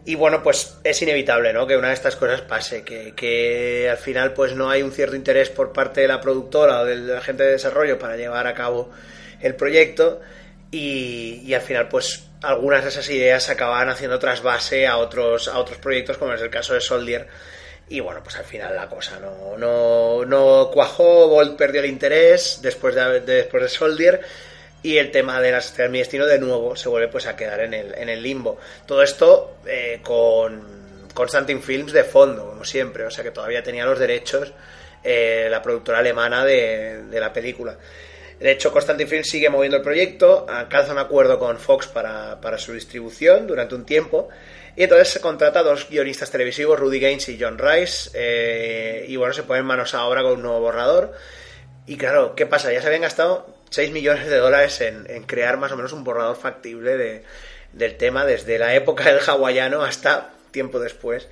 [0.03, 1.67] y bueno, pues es inevitable, ¿no?
[1.67, 5.15] Que una de estas cosas pase, que, que, al final pues no hay un cierto
[5.15, 8.55] interés por parte de la productora o del la gente de desarrollo para llevar a
[8.55, 8.89] cabo
[9.41, 10.19] el proyecto
[10.71, 15.59] y, y al final pues algunas de esas ideas acaban haciendo trasvase a otros, a
[15.59, 17.27] otros proyectos como es el caso de Soldier
[17.91, 22.59] y bueno, pues al final la cosa no, no, no cuajó, Bolt perdió el interés
[22.61, 24.21] después de, después de Soldier
[24.81, 27.59] y el tema de las estrellas mi destino de nuevo se vuelve pues a quedar
[27.59, 28.57] en el, en el limbo.
[28.85, 33.85] Todo esto eh, con Constantin Films de fondo, como siempre, o sea que todavía tenía
[33.85, 34.53] los derechos
[35.03, 37.75] eh, la productora alemana de, de, la película.
[38.39, 42.57] De hecho, Constantin Films sigue moviendo el proyecto, alcanza un acuerdo con Fox para, para
[42.57, 44.29] su distribución durante un tiempo.
[44.75, 49.15] Y entonces se contrata a dos guionistas televisivos, Rudy Gaines y John Rice, eh, y
[49.17, 51.13] bueno, se ponen manos a obra con un nuevo borrador.
[51.87, 52.71] Y claro, ¿qué pasa?
[52.71, 56.37] Ya se habían gastado 6 millones de dólares en, crear más o menos un borrador
[56.37, 57.23] factible de,
[57.73, 61.27] del tema desde la época del hawaiano hasta tiempo después.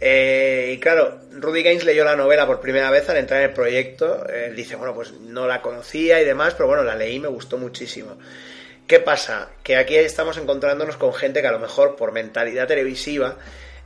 [0.00, 3.54] Eh, y claro, Rudy Gaines leyó la novela por primera vez al entrar en el
[3.54, 4.26] proyecto.
[4.26, 7.28] Él dice, bueno, pues no la conocía y demás, pero bueno, la leí y me
[7.28, 8.16] gustó muchísimo.
[8.86, 9.50] ¿Qué pasa?
[9.62, 13.38] Que aquí estamos encontrándonos con gente que a lo mejor por mentalidad televisiva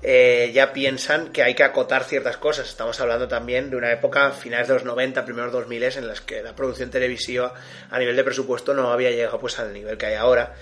[0.02, 2.68] eh, ya piensan que hay que acotar ciertas cosas.
[2.68, 6.42] Estamos hablando también de una época, finales de los 90, primeros 2000, en las que
[6.42, 7.54] la producción televisiva
[7.90, 10.54] a nivel de presupuesto no había llegado pues al nivel que hay ahora.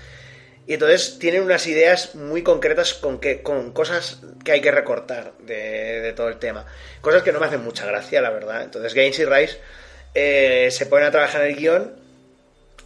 [0.67, 5.35] Y entonces tienen unas ideas muy concretas con, que, con cosas que hay que recortar
[5.41, 6.65] de, todo el tema.
[7.03, 8.63] Cosas que no me hacen mucha gracia, la verdad.
[8.63, 9.59] Entonces Gaines y Rice
[10.15, 12.04] eh, se ponen a trabajar en el guion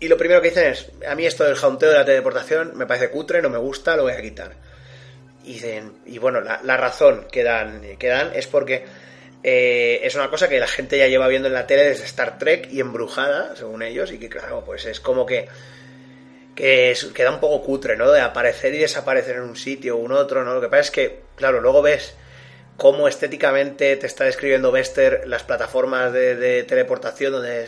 [0.01, 2.87] y lo primero que dicen es, a mí esto del jaunteo de la teleportación me
[2.87, 4.53] parece cutre, no me gusta, lo voy a quitar.
[5.45, 5.61] Y,
[6.07, 8.85] y bueno, la, razón que dan, que dan es porque
[9.43, 12.39] eh, es una cosa que la gente ya lleva viendo en la tele desde Star
[12.39, 15.49] Trek y embrujada, según ellos, y que claro, pues es como que
[16.59, 18.11] que queda un poco cutre, ¿no?
[18.11, 20.55] De aparecer y desaparecer en un sitio un otro, ¿no?
[20.55, 22.17] Lo que pasa es que, claro, luego ves
[22.79, 27.67] cómo estéticamente te está describiendo Bester las plataformas de, teleportación donde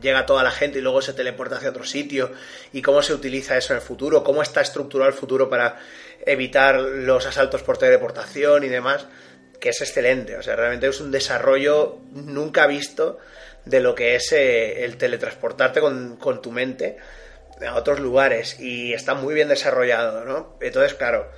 [0.00, 2.30] llega toda la gente y luego se teleporta hacia otro sitio
[2.72, 5.80] y cómo se utiliza eso en el futuro, cómo está estructurado el futuro para
[6.24, 9.06] evitar los asaltos por teleportación y demás,
[9.58, 10.36] que es excelente.
[10.36, 13.18] O sea, realmente es un desarrollo nunca visto
[13.64, 16.96] de lo que es eh, el teletransportarte con, con, tu mente
[17.66, 20.56] a otros lugares y está muy bien desarrollado, ¿no?
[20.60, 21.28] Entonces, claro,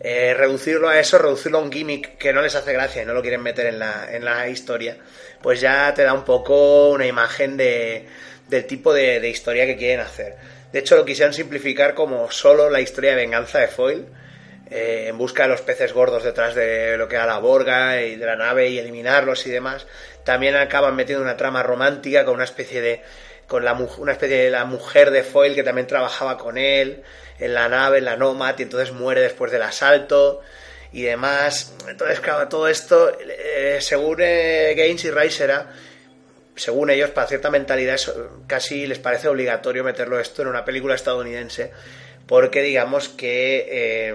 [0.00, 3.14] eh, reducirlo a eso, reducirlo a un gimmick que no les hace gracia y no
[3.14, 4.96] lo quieren meter en la, en la historia,
[5.42, 8.06] pues ya te da un poco una imagen de,
[8.48, 10.36] del tipo de, historia que quieren hacer.
[10.72, 14.04] De hecho, lo quisieron simplificar como solo la historia de venganza de Foyle
[14.70, 18.16] eh, en busca de los peces gordos detrás de lo que era la borga y
[18.16, 19.86] de la nave y eliminarlos y demás.
[20.24, 23.02] También acaban metiendo una trama romántica con una especie de
[23.46, 27.02] con la, una especie de la mujer de Foyle que también trabajaba con él
[27.38, 30.40] en la nave, en la Nomad, y entonces muere después del asalto
[30.92, 31.74] y demás.
[31.88, 35.72] Entonces, claro, todo esto, eh, según eh, Gaines y Rice era,
[36.56, 37.98] según ellos, para cierta mentalidad,
[38.46, 41.70] casi les parece obligatorio meterlo esto en una película estadounidense,
[42.26, 44.14] porque digamos que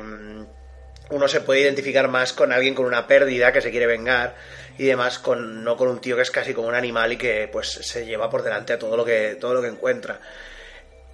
[1.12, 4.36] uno se puede identificar más con alguien con una pérdida que se quiere vengar
[4.78, 7.50] y demás, con, no con un tío que es casi como un animal y que
[7.52, 10.20] pues se lleva por delante a todo lo que, todo lo que encuentra.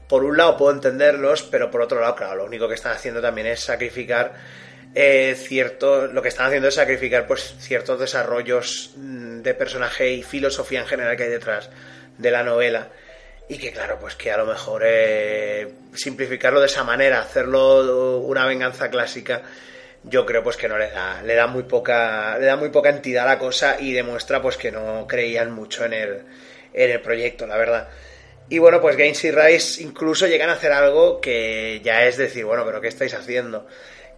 [0.08, 3.22] Por un lado puedo entenderlos, pero por otro lado, claro, lo único que están haciendo
[3.22, 4.34] también es sacrificar
[4.96, 10.24] eh, cierto, lo que están haciendo es sacrificar pues ciertos desarrollos mm, de personaje y
[10.24, 11.70] filosofía en general que hay detrás
[12.18, 12.90] de la novela
[13.50, 18.46] y que claro, pues que a lo mejor eh, simplificarlo de esa manera, hacerlo una
[18.46, 19.44] venganza clásica,
[20.04, 22.90] yo creo pues que no le da, le da muy poca, le da muy poca
[22.90, 26.22] entidad a la cosa y demuestra pues que no creían mucho en el,
[26.74, 27.90] en el proyecto, la verdad.
[28.50, 32.46] Y bueno, pues Gaines y Rice incluso llegan a hacer algo que ya es decir,
[32.46, 33.68] bueno, pero ¿qué estáis haciendo?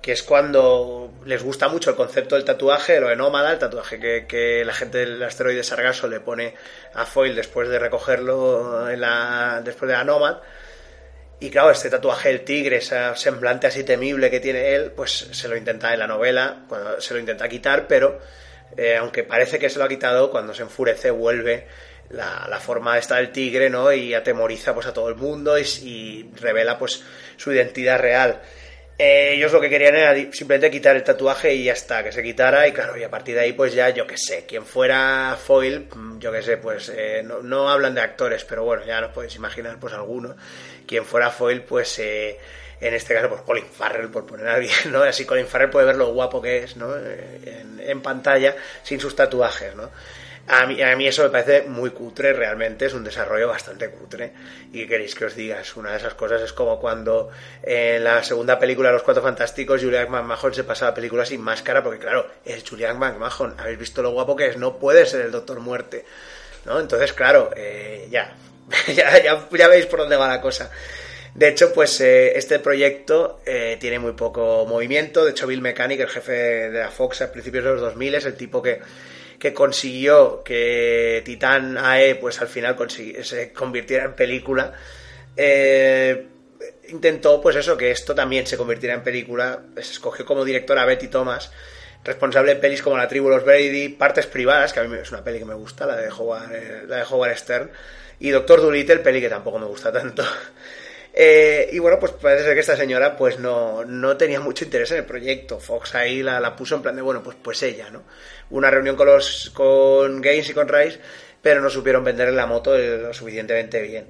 [0.01, 4.25] que es cuando les gusta mucho el concepto del tatuaje, lo de nómada, el tatuaje
[4.27, 6.53] que, la gente del asteroide Sargasso le pone
[6.93, 10.37] a Foyle después de recogerlo en la, después de la Nómad.
[11.41, 15.47] Y claro, este tatuaje del tigre, ese semblante así temible que tiene él, pues se
[15.47, 16.65] lo intenta en la novela,
[16.99, 18.19] se lo intenta quitar, pero
[18.75, 21.67] eh, aunque parece que se lo ha quitado, cuando se enfurece vuelve
[22.09, 23.91] la, forma esta del tigre, ¿no?
[23.91, 27.03] Y atemoriza pues a todo el mundo y, revela pues
[27.37, 28.41] su identidad real.
[28.97, 32.21] Eh, ellos lo que querían era simplemente quitar el tatuaje y ya está, que se
[32.21, 35.37] quitara y claro, y a partir de ahí pues ya yo que sé, quien fuera
[35.41, 39.11] foil, mm, yo que sé, pues eh, no, hablan de actores, pero bueno, ya nos
[39.11, 40.35] podéis imaginar pues alguno,
[40.89, 42.39] quien fuera foil pues eh,
[42.81, 45.03] en este caso pues Colin Farrell por poner a alguien, ¿no?
[45.03, 46.97] Así Colin Farrell puede ver lo guapo que es, ¿no?
[46.97, 49.91] En, en pantalla sin sus tatuajes, ¿no?
[50.47, 54.33] A mí, a mí eso me parece muy cutre, realmente, es un desarrollo bastante cutre.
[54.73, 55.61] ¿Y queréis que os diga?
[55.61, 57.29] Es una de esas cosas, es como cuando
[57.61, 61.41] en la segunda película de Los Cuatro Fantásticos Julian McMahon se pasa la película sin
[61.41, 65.21] máscara, porque claro, es Julian McMahon, habéis visto lo guapo que es, no puede ser
[65.21, 66.03] el Doctor Muerte.
[66.65, 66.79] ¿no?
[66.79, 68.33] Entonces, claro, eh, ya,
[68.93, 70.71] ya, ya, veis por dónde va la cosa.
[71.33, 75.25] De hecho, pues eh, este proyecto eh, tiene muy poco movimiento.
[75.25, 78.25] De hecho, Bill Mechanic, el jefe de la Fox a principios de los 2000, es
[78.25, 78.81] el tipo que
[79.39, 82.75] que consiguió que Titán AE pues al final
[83.23, 84.73] se convirtiera en película,
[85.35, 86.27] eh,
[86.89, 90.85] intentó pues eso, que esto también se convirtiera en película, se escogió como directora a
[90.85, 91.51] Betty Thomas,
[92.03, 95.23] responsable de pelis como La tribu los Brady, Partes privadas, que a mí es una
[95.23, 96.51] peli que me gusta, la de Howard,
[96.87, 97.71] la de Howard Stern,
[98.19, 100.23] y Doctor Dolittle, peli que tampoco me gusta tanto.
[101.11, 104.91] Eh, y bueno, pues parece ser que esta señora pues no, no, tenía mucho interés
[104.91, 105.59] en el proyecto.
[105.59, 108.03] Fox ahí la, la, puso en plan de, bueno, pues, pues ella, ¿no?
[108.51, 110.99] Una reunión con los con Gaines y con Rice,
[111.41, 114.05] pero no supieron venderle la moto lo suficientemente bien.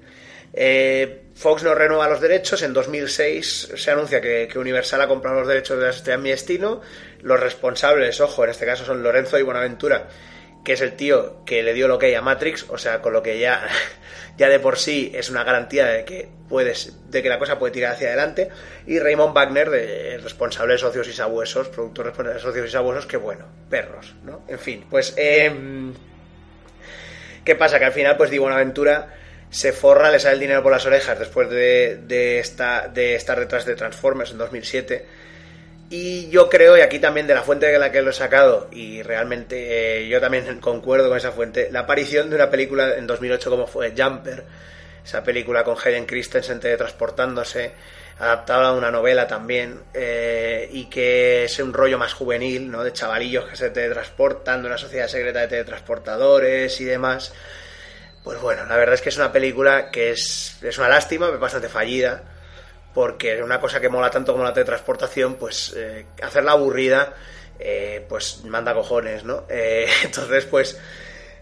[0.54, 2.62] Eh, Fox no renueva los derechos.
[2.64, 6.82] En 2006 se anuncia que, Universal ha comprado los derechos de la Estrella Mi Destino.
[7.22, 10.08] Los responsables, ojo, en este caso son Lorenzo y Buenaventura,
[10.70, 13.12] que es el tío que le dio lo que hay a Matrix, o sea, con
[13.12, 13.68] lo que ya,
[14.38, 17.74] ya de por sí es una garantía de que puedes, de que la cosa puede
[17.74, 18.50] tirar hacia adelante,
[18.86, 23.08] y Raymond Wagner, de, responsable de socios y sabuesos, productor responsable de socios y sabuesos,
[23.08, 24.44] que bueno, perros, ¿no?
[24.48, 25.52] En fin, pues eh,
[27.44, 27.80] ¿qué pasa?
[27.80, 29.16] Que al final, pues Di Buenaventura
[29.50, 33.40] se forra, le sale el dinero por las orejas después de, de, esta, de estar
[33.40, 35.08] detrás de Transformers en 2007
[35.90, 38.68] y yo creo, y aquí también de la fuente de la que lo he sacado,
[38.72, 43.08] y realmente eh, yo también concuerdo con esa fuente, la aparición de una película en
[43.08, 44.44] 2008 como fue Jumper,
[45.04, 47.72] esa película con Hayden Christensen teletransportándose,
[48.20, 52.84] adaptada a una novela también, eh, y que es un rollo más juvenil, ¿no?
[52.84, 57.34] De chavalillos que se teletransportan, de una sociedad secreta de teletransportadores y demás.
[58.24, 61.70] Pues bueno, la verdad es que es una película que es, es una lástima, bastante
[61.70, 62.24] fallida
[62.94, 67.14] porque una cosa que mola tanto como la teletransportación, pues eh, hacerla aburrida,
[67.60, 69.46] eh, pues manda cojones, ¿no?
[69.50, 70.80] Eh, entonces, pues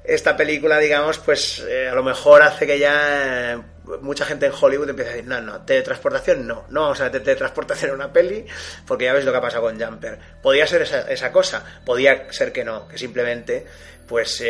[0.04, 3.62] esta película, digamos, pues a lo mejor hace que ya
[4.02, 7.24] mucha gente en Hollywood empiece a decir, no, no, teletransportación no, no vamos a meter
[7.24, 8.46] teletransportación en una peli,
[8.86, 10.18] porque ya ves lo que ha pasado con Jumper.
[10.42, 13.66] Podía ser esa, esa cosa, podía ser que no, que simplemente
[14.08, 14.42] pues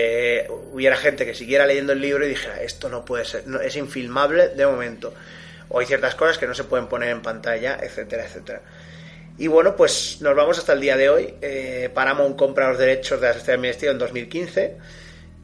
[0.72, 4.50] hubiera gente que siguiera leyendo el libro y dijera, esto no puede ser, es infilmable
[4.50, 5.16] de momento
[5.70, 8.62] o hay ciertas cosas que no se pueden poner en pantalla, etcétera, etcétera.
[9.38, 11.34] Y bueno, pues nos vamos hasta el día de hoy.
[11.42, 14.78] Eh, Paramount compra los derechos de la Sociedad de en 2015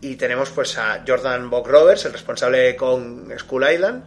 [0.01, 4.03] y tenemos pues a Jordan Bock Roberts, el responsable con School Island,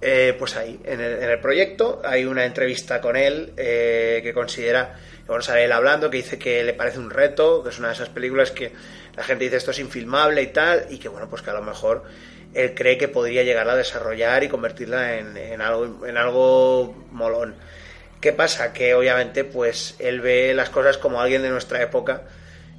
[0.00, 2.00] eh, pues ahí, en el, proyecto.
[2.04, 6.64] Hay una entrevista con él eh, que considera, bueno, sale él hablando, que dice que
[6.64, 8.72] le parece un reto, que es una de esas películas que
[9.16, 11.62] la gente dice esto es infilmable y tal, y que bueno, pues que a lo
[11.62, 12.04] mejor
[12.54, 17.54] él cree que podría llegar a desarrollar y convertirla en, algo, en algo molón.
[18.20, 18.72] ¿Qué pasa?
[18.72, 22.22] Que obviamente pues él ve las cosas como alguien de nuestra época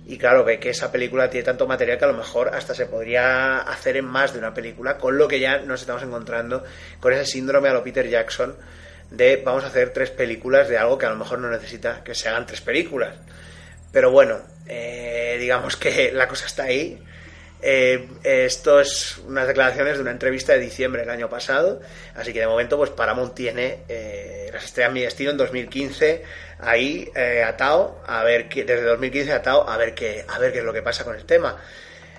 [0.08, 2.86] y claro, ve que esa película tiene tanto material que a lo mejor hasta se
[2.86, 6.64] podría hacer en más de una película, con lo que ya nos estamos encontrando
[7.00, 8.56] con ese síndrome a lo Peter Jackson
[9.10, 12.14] de vamos a hacer tres películas de algo que a lo mejor no necesita que
[12.14, 13.16] se hagan tres películas.
[13.92, 17.02] Pero bueno, eh, digamos que la cosa está ahí
[17.68, 21.82] eh, esto es unas declaraciones de una entrevista de diciembre del año pasado,
[22.14, 26.22] así que de momento pues Paramount tiene eh, las estrellas mi destino en 2015
[26.60, 30.60] ahí eh, atado a ver qué, desde 2015 atado a ver qué a ver qué
[30.60, 31.58] es lo que pasa con el tema.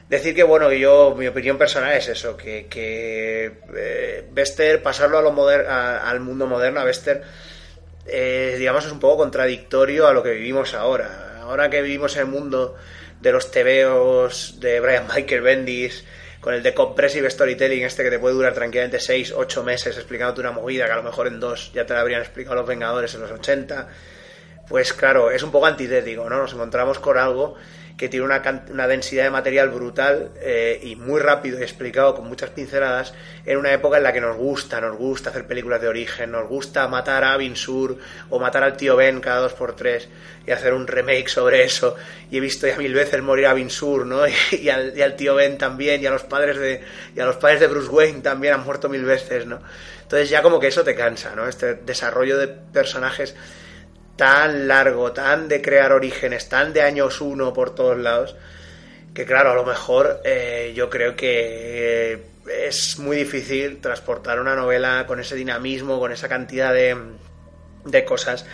[0.08, 5.18] Decir que bueno que yo mi opinión personal es eso que, que eh, Bester pasarlo
[5.18, 7.22] a lo al mundo moderno a Bester
[8.04, 11.38] digamos es un poco contradictorio a lo que vivimos ahora.
[11.40, 12.74] Ahora que vivimos en el mundo
[13.20, 16.04] de los tebeos de Brian Michael Bendis,
[16.40, 20.40] con el de Compressive Storytelling este que te puede durar tranquilamente 6, 8 meses explicándote
[20.40, 23.14] una movida que a lo mejor en dos ya te la habrían explicado los Vengadores
[23.14, 23.88] en los 80.
[24.68, 26.38] pues claro, es un poco antitético, ¿no?
[26.38, 27.56] Nos encontramos con algo
[27.96, 32.28] que tiene una, una densidad de material brutal eh, y muy rápido y explicado con
[32.28, 33.14] muchas pinceladas
[33.46, 36.46] en una época en la que nos gusta, nos gusta hacer películas de origen, nos
[36.46, 37.96] gusta matar a Abin Sur
[38.28, 40.08] o matar al tío Ben cada dos por tres
[40.46, 41.96] y hacer un remake sobre eso.
[42.30, 44.22] Y he visto ya mil veces morir a Abin Sur, ¿no?
[44.52, 46.82] Y, al, tío Ben también, y a los padres de,
[47.14, 49.60] y a los padres de Bruce Wayne también han muerto mil veces, ¿no?
[50.02, 51.48] Entonces ya como que eso te cansa, ¿no?
[51.48, 53.34] Este desarrollo de personajes
[54.16, 58.36] tan largo, tan de crear orígenes, tan de años uno por todos lados,
[59.14, 62.22] que claro, a lo mejor eh, yo creo que eh,
[62.66, 66.96] es muy difícil transportar una novela con ese dinamismo, con esa cantidad de,
[67.84, 68.46] de cosas,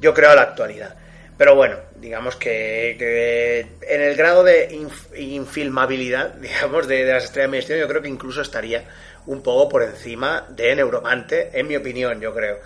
[0.00, 0.96] yo creo a la actualidad.
[1.38, 4.76] Pero bueno, digamos que, en el grado de
[5.16, 8.84] infilmabilidad, digamos, de, las estrellas de ministerio, yo creo que incluso estaría
[9.26, 12.58] un poco por encima de Neuromante, en mi opinión, yo creo.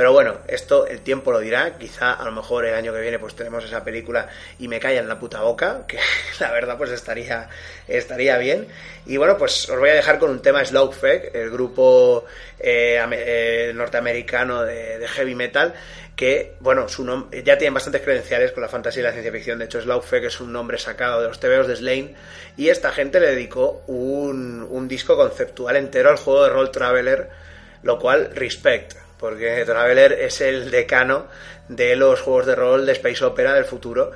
[0.00, 1.76] Pero bueno, esto el tiempo lo dirá.
[1.76, 4.28] Quizá a lo mejor el año que viene pues tenemos esa película
[4.58, 5.98] y me calla en la puta boca, que
[6.38, 7.50] la verdad pues estaría,
[7.86, 8.66] estaría bien.
[9.04, 12.24] Y bueno, pues os voy a dejar con un tema Slowfake, el grupo
[12.58, 15.74] eh, eh, norteamericano de, heavy metal,
[16.16, 17.04] que, bueno, su
[17.44, 19.58] ya tienen bastantes credenciales con la fantasía y la ciencia ficción.
[19.58, 22.14] De hecho, Slowfake es un nombre sacado de los TVOs de Slane.
[22.56, 27.28] Y esta gente le dedicó un, un disco conceptual entero al juego de Roll Traveler,
[27.82, 31.26] lo cual, respect porque Traveler es el decano
[31.68, 34.10] de los juegos de rol de Space Opera del futuro.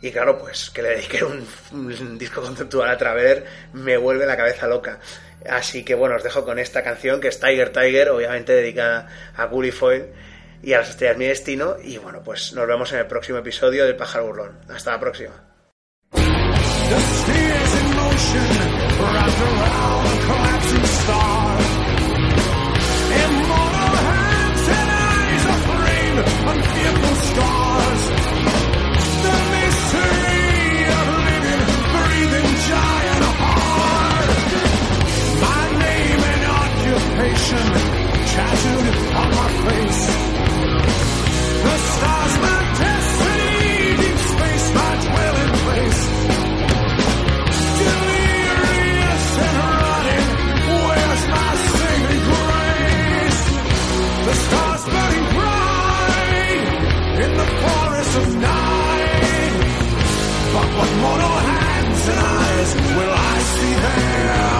[0.00, 3.44] Y claro, pues que le dedique un, disco conceptual a Traveler
[3.74, 5.00] me vuelve la cabeza loca.
[5.48, 9.44] Así que bueno, os dejo con esta canción que es Tiger Tiger, obviamente dedicada a
[9.44, 10.06] Gullifoy
[10.62, 11.76] y a las estrellas mi destino.
[11.82, 14.58] Y bueno, pues nos vemos en el próximo episodio del Pájaro Burlón.
[14.68, 15.44] Hasta la próxima.
[38.38, 40.27] Tattooed on my face.
[58.18, 58.26] Of.
[60.54, 64.58] But what mortal hands and eyes will I see there?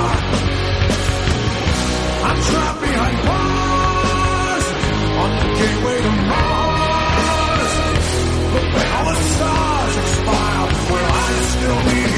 [2.29, 4.67] I'm trapped behind bars
[5.23, 7.75] on the gateway to Mars.
[8.53, 12.18] But when all the stars expire, will I still be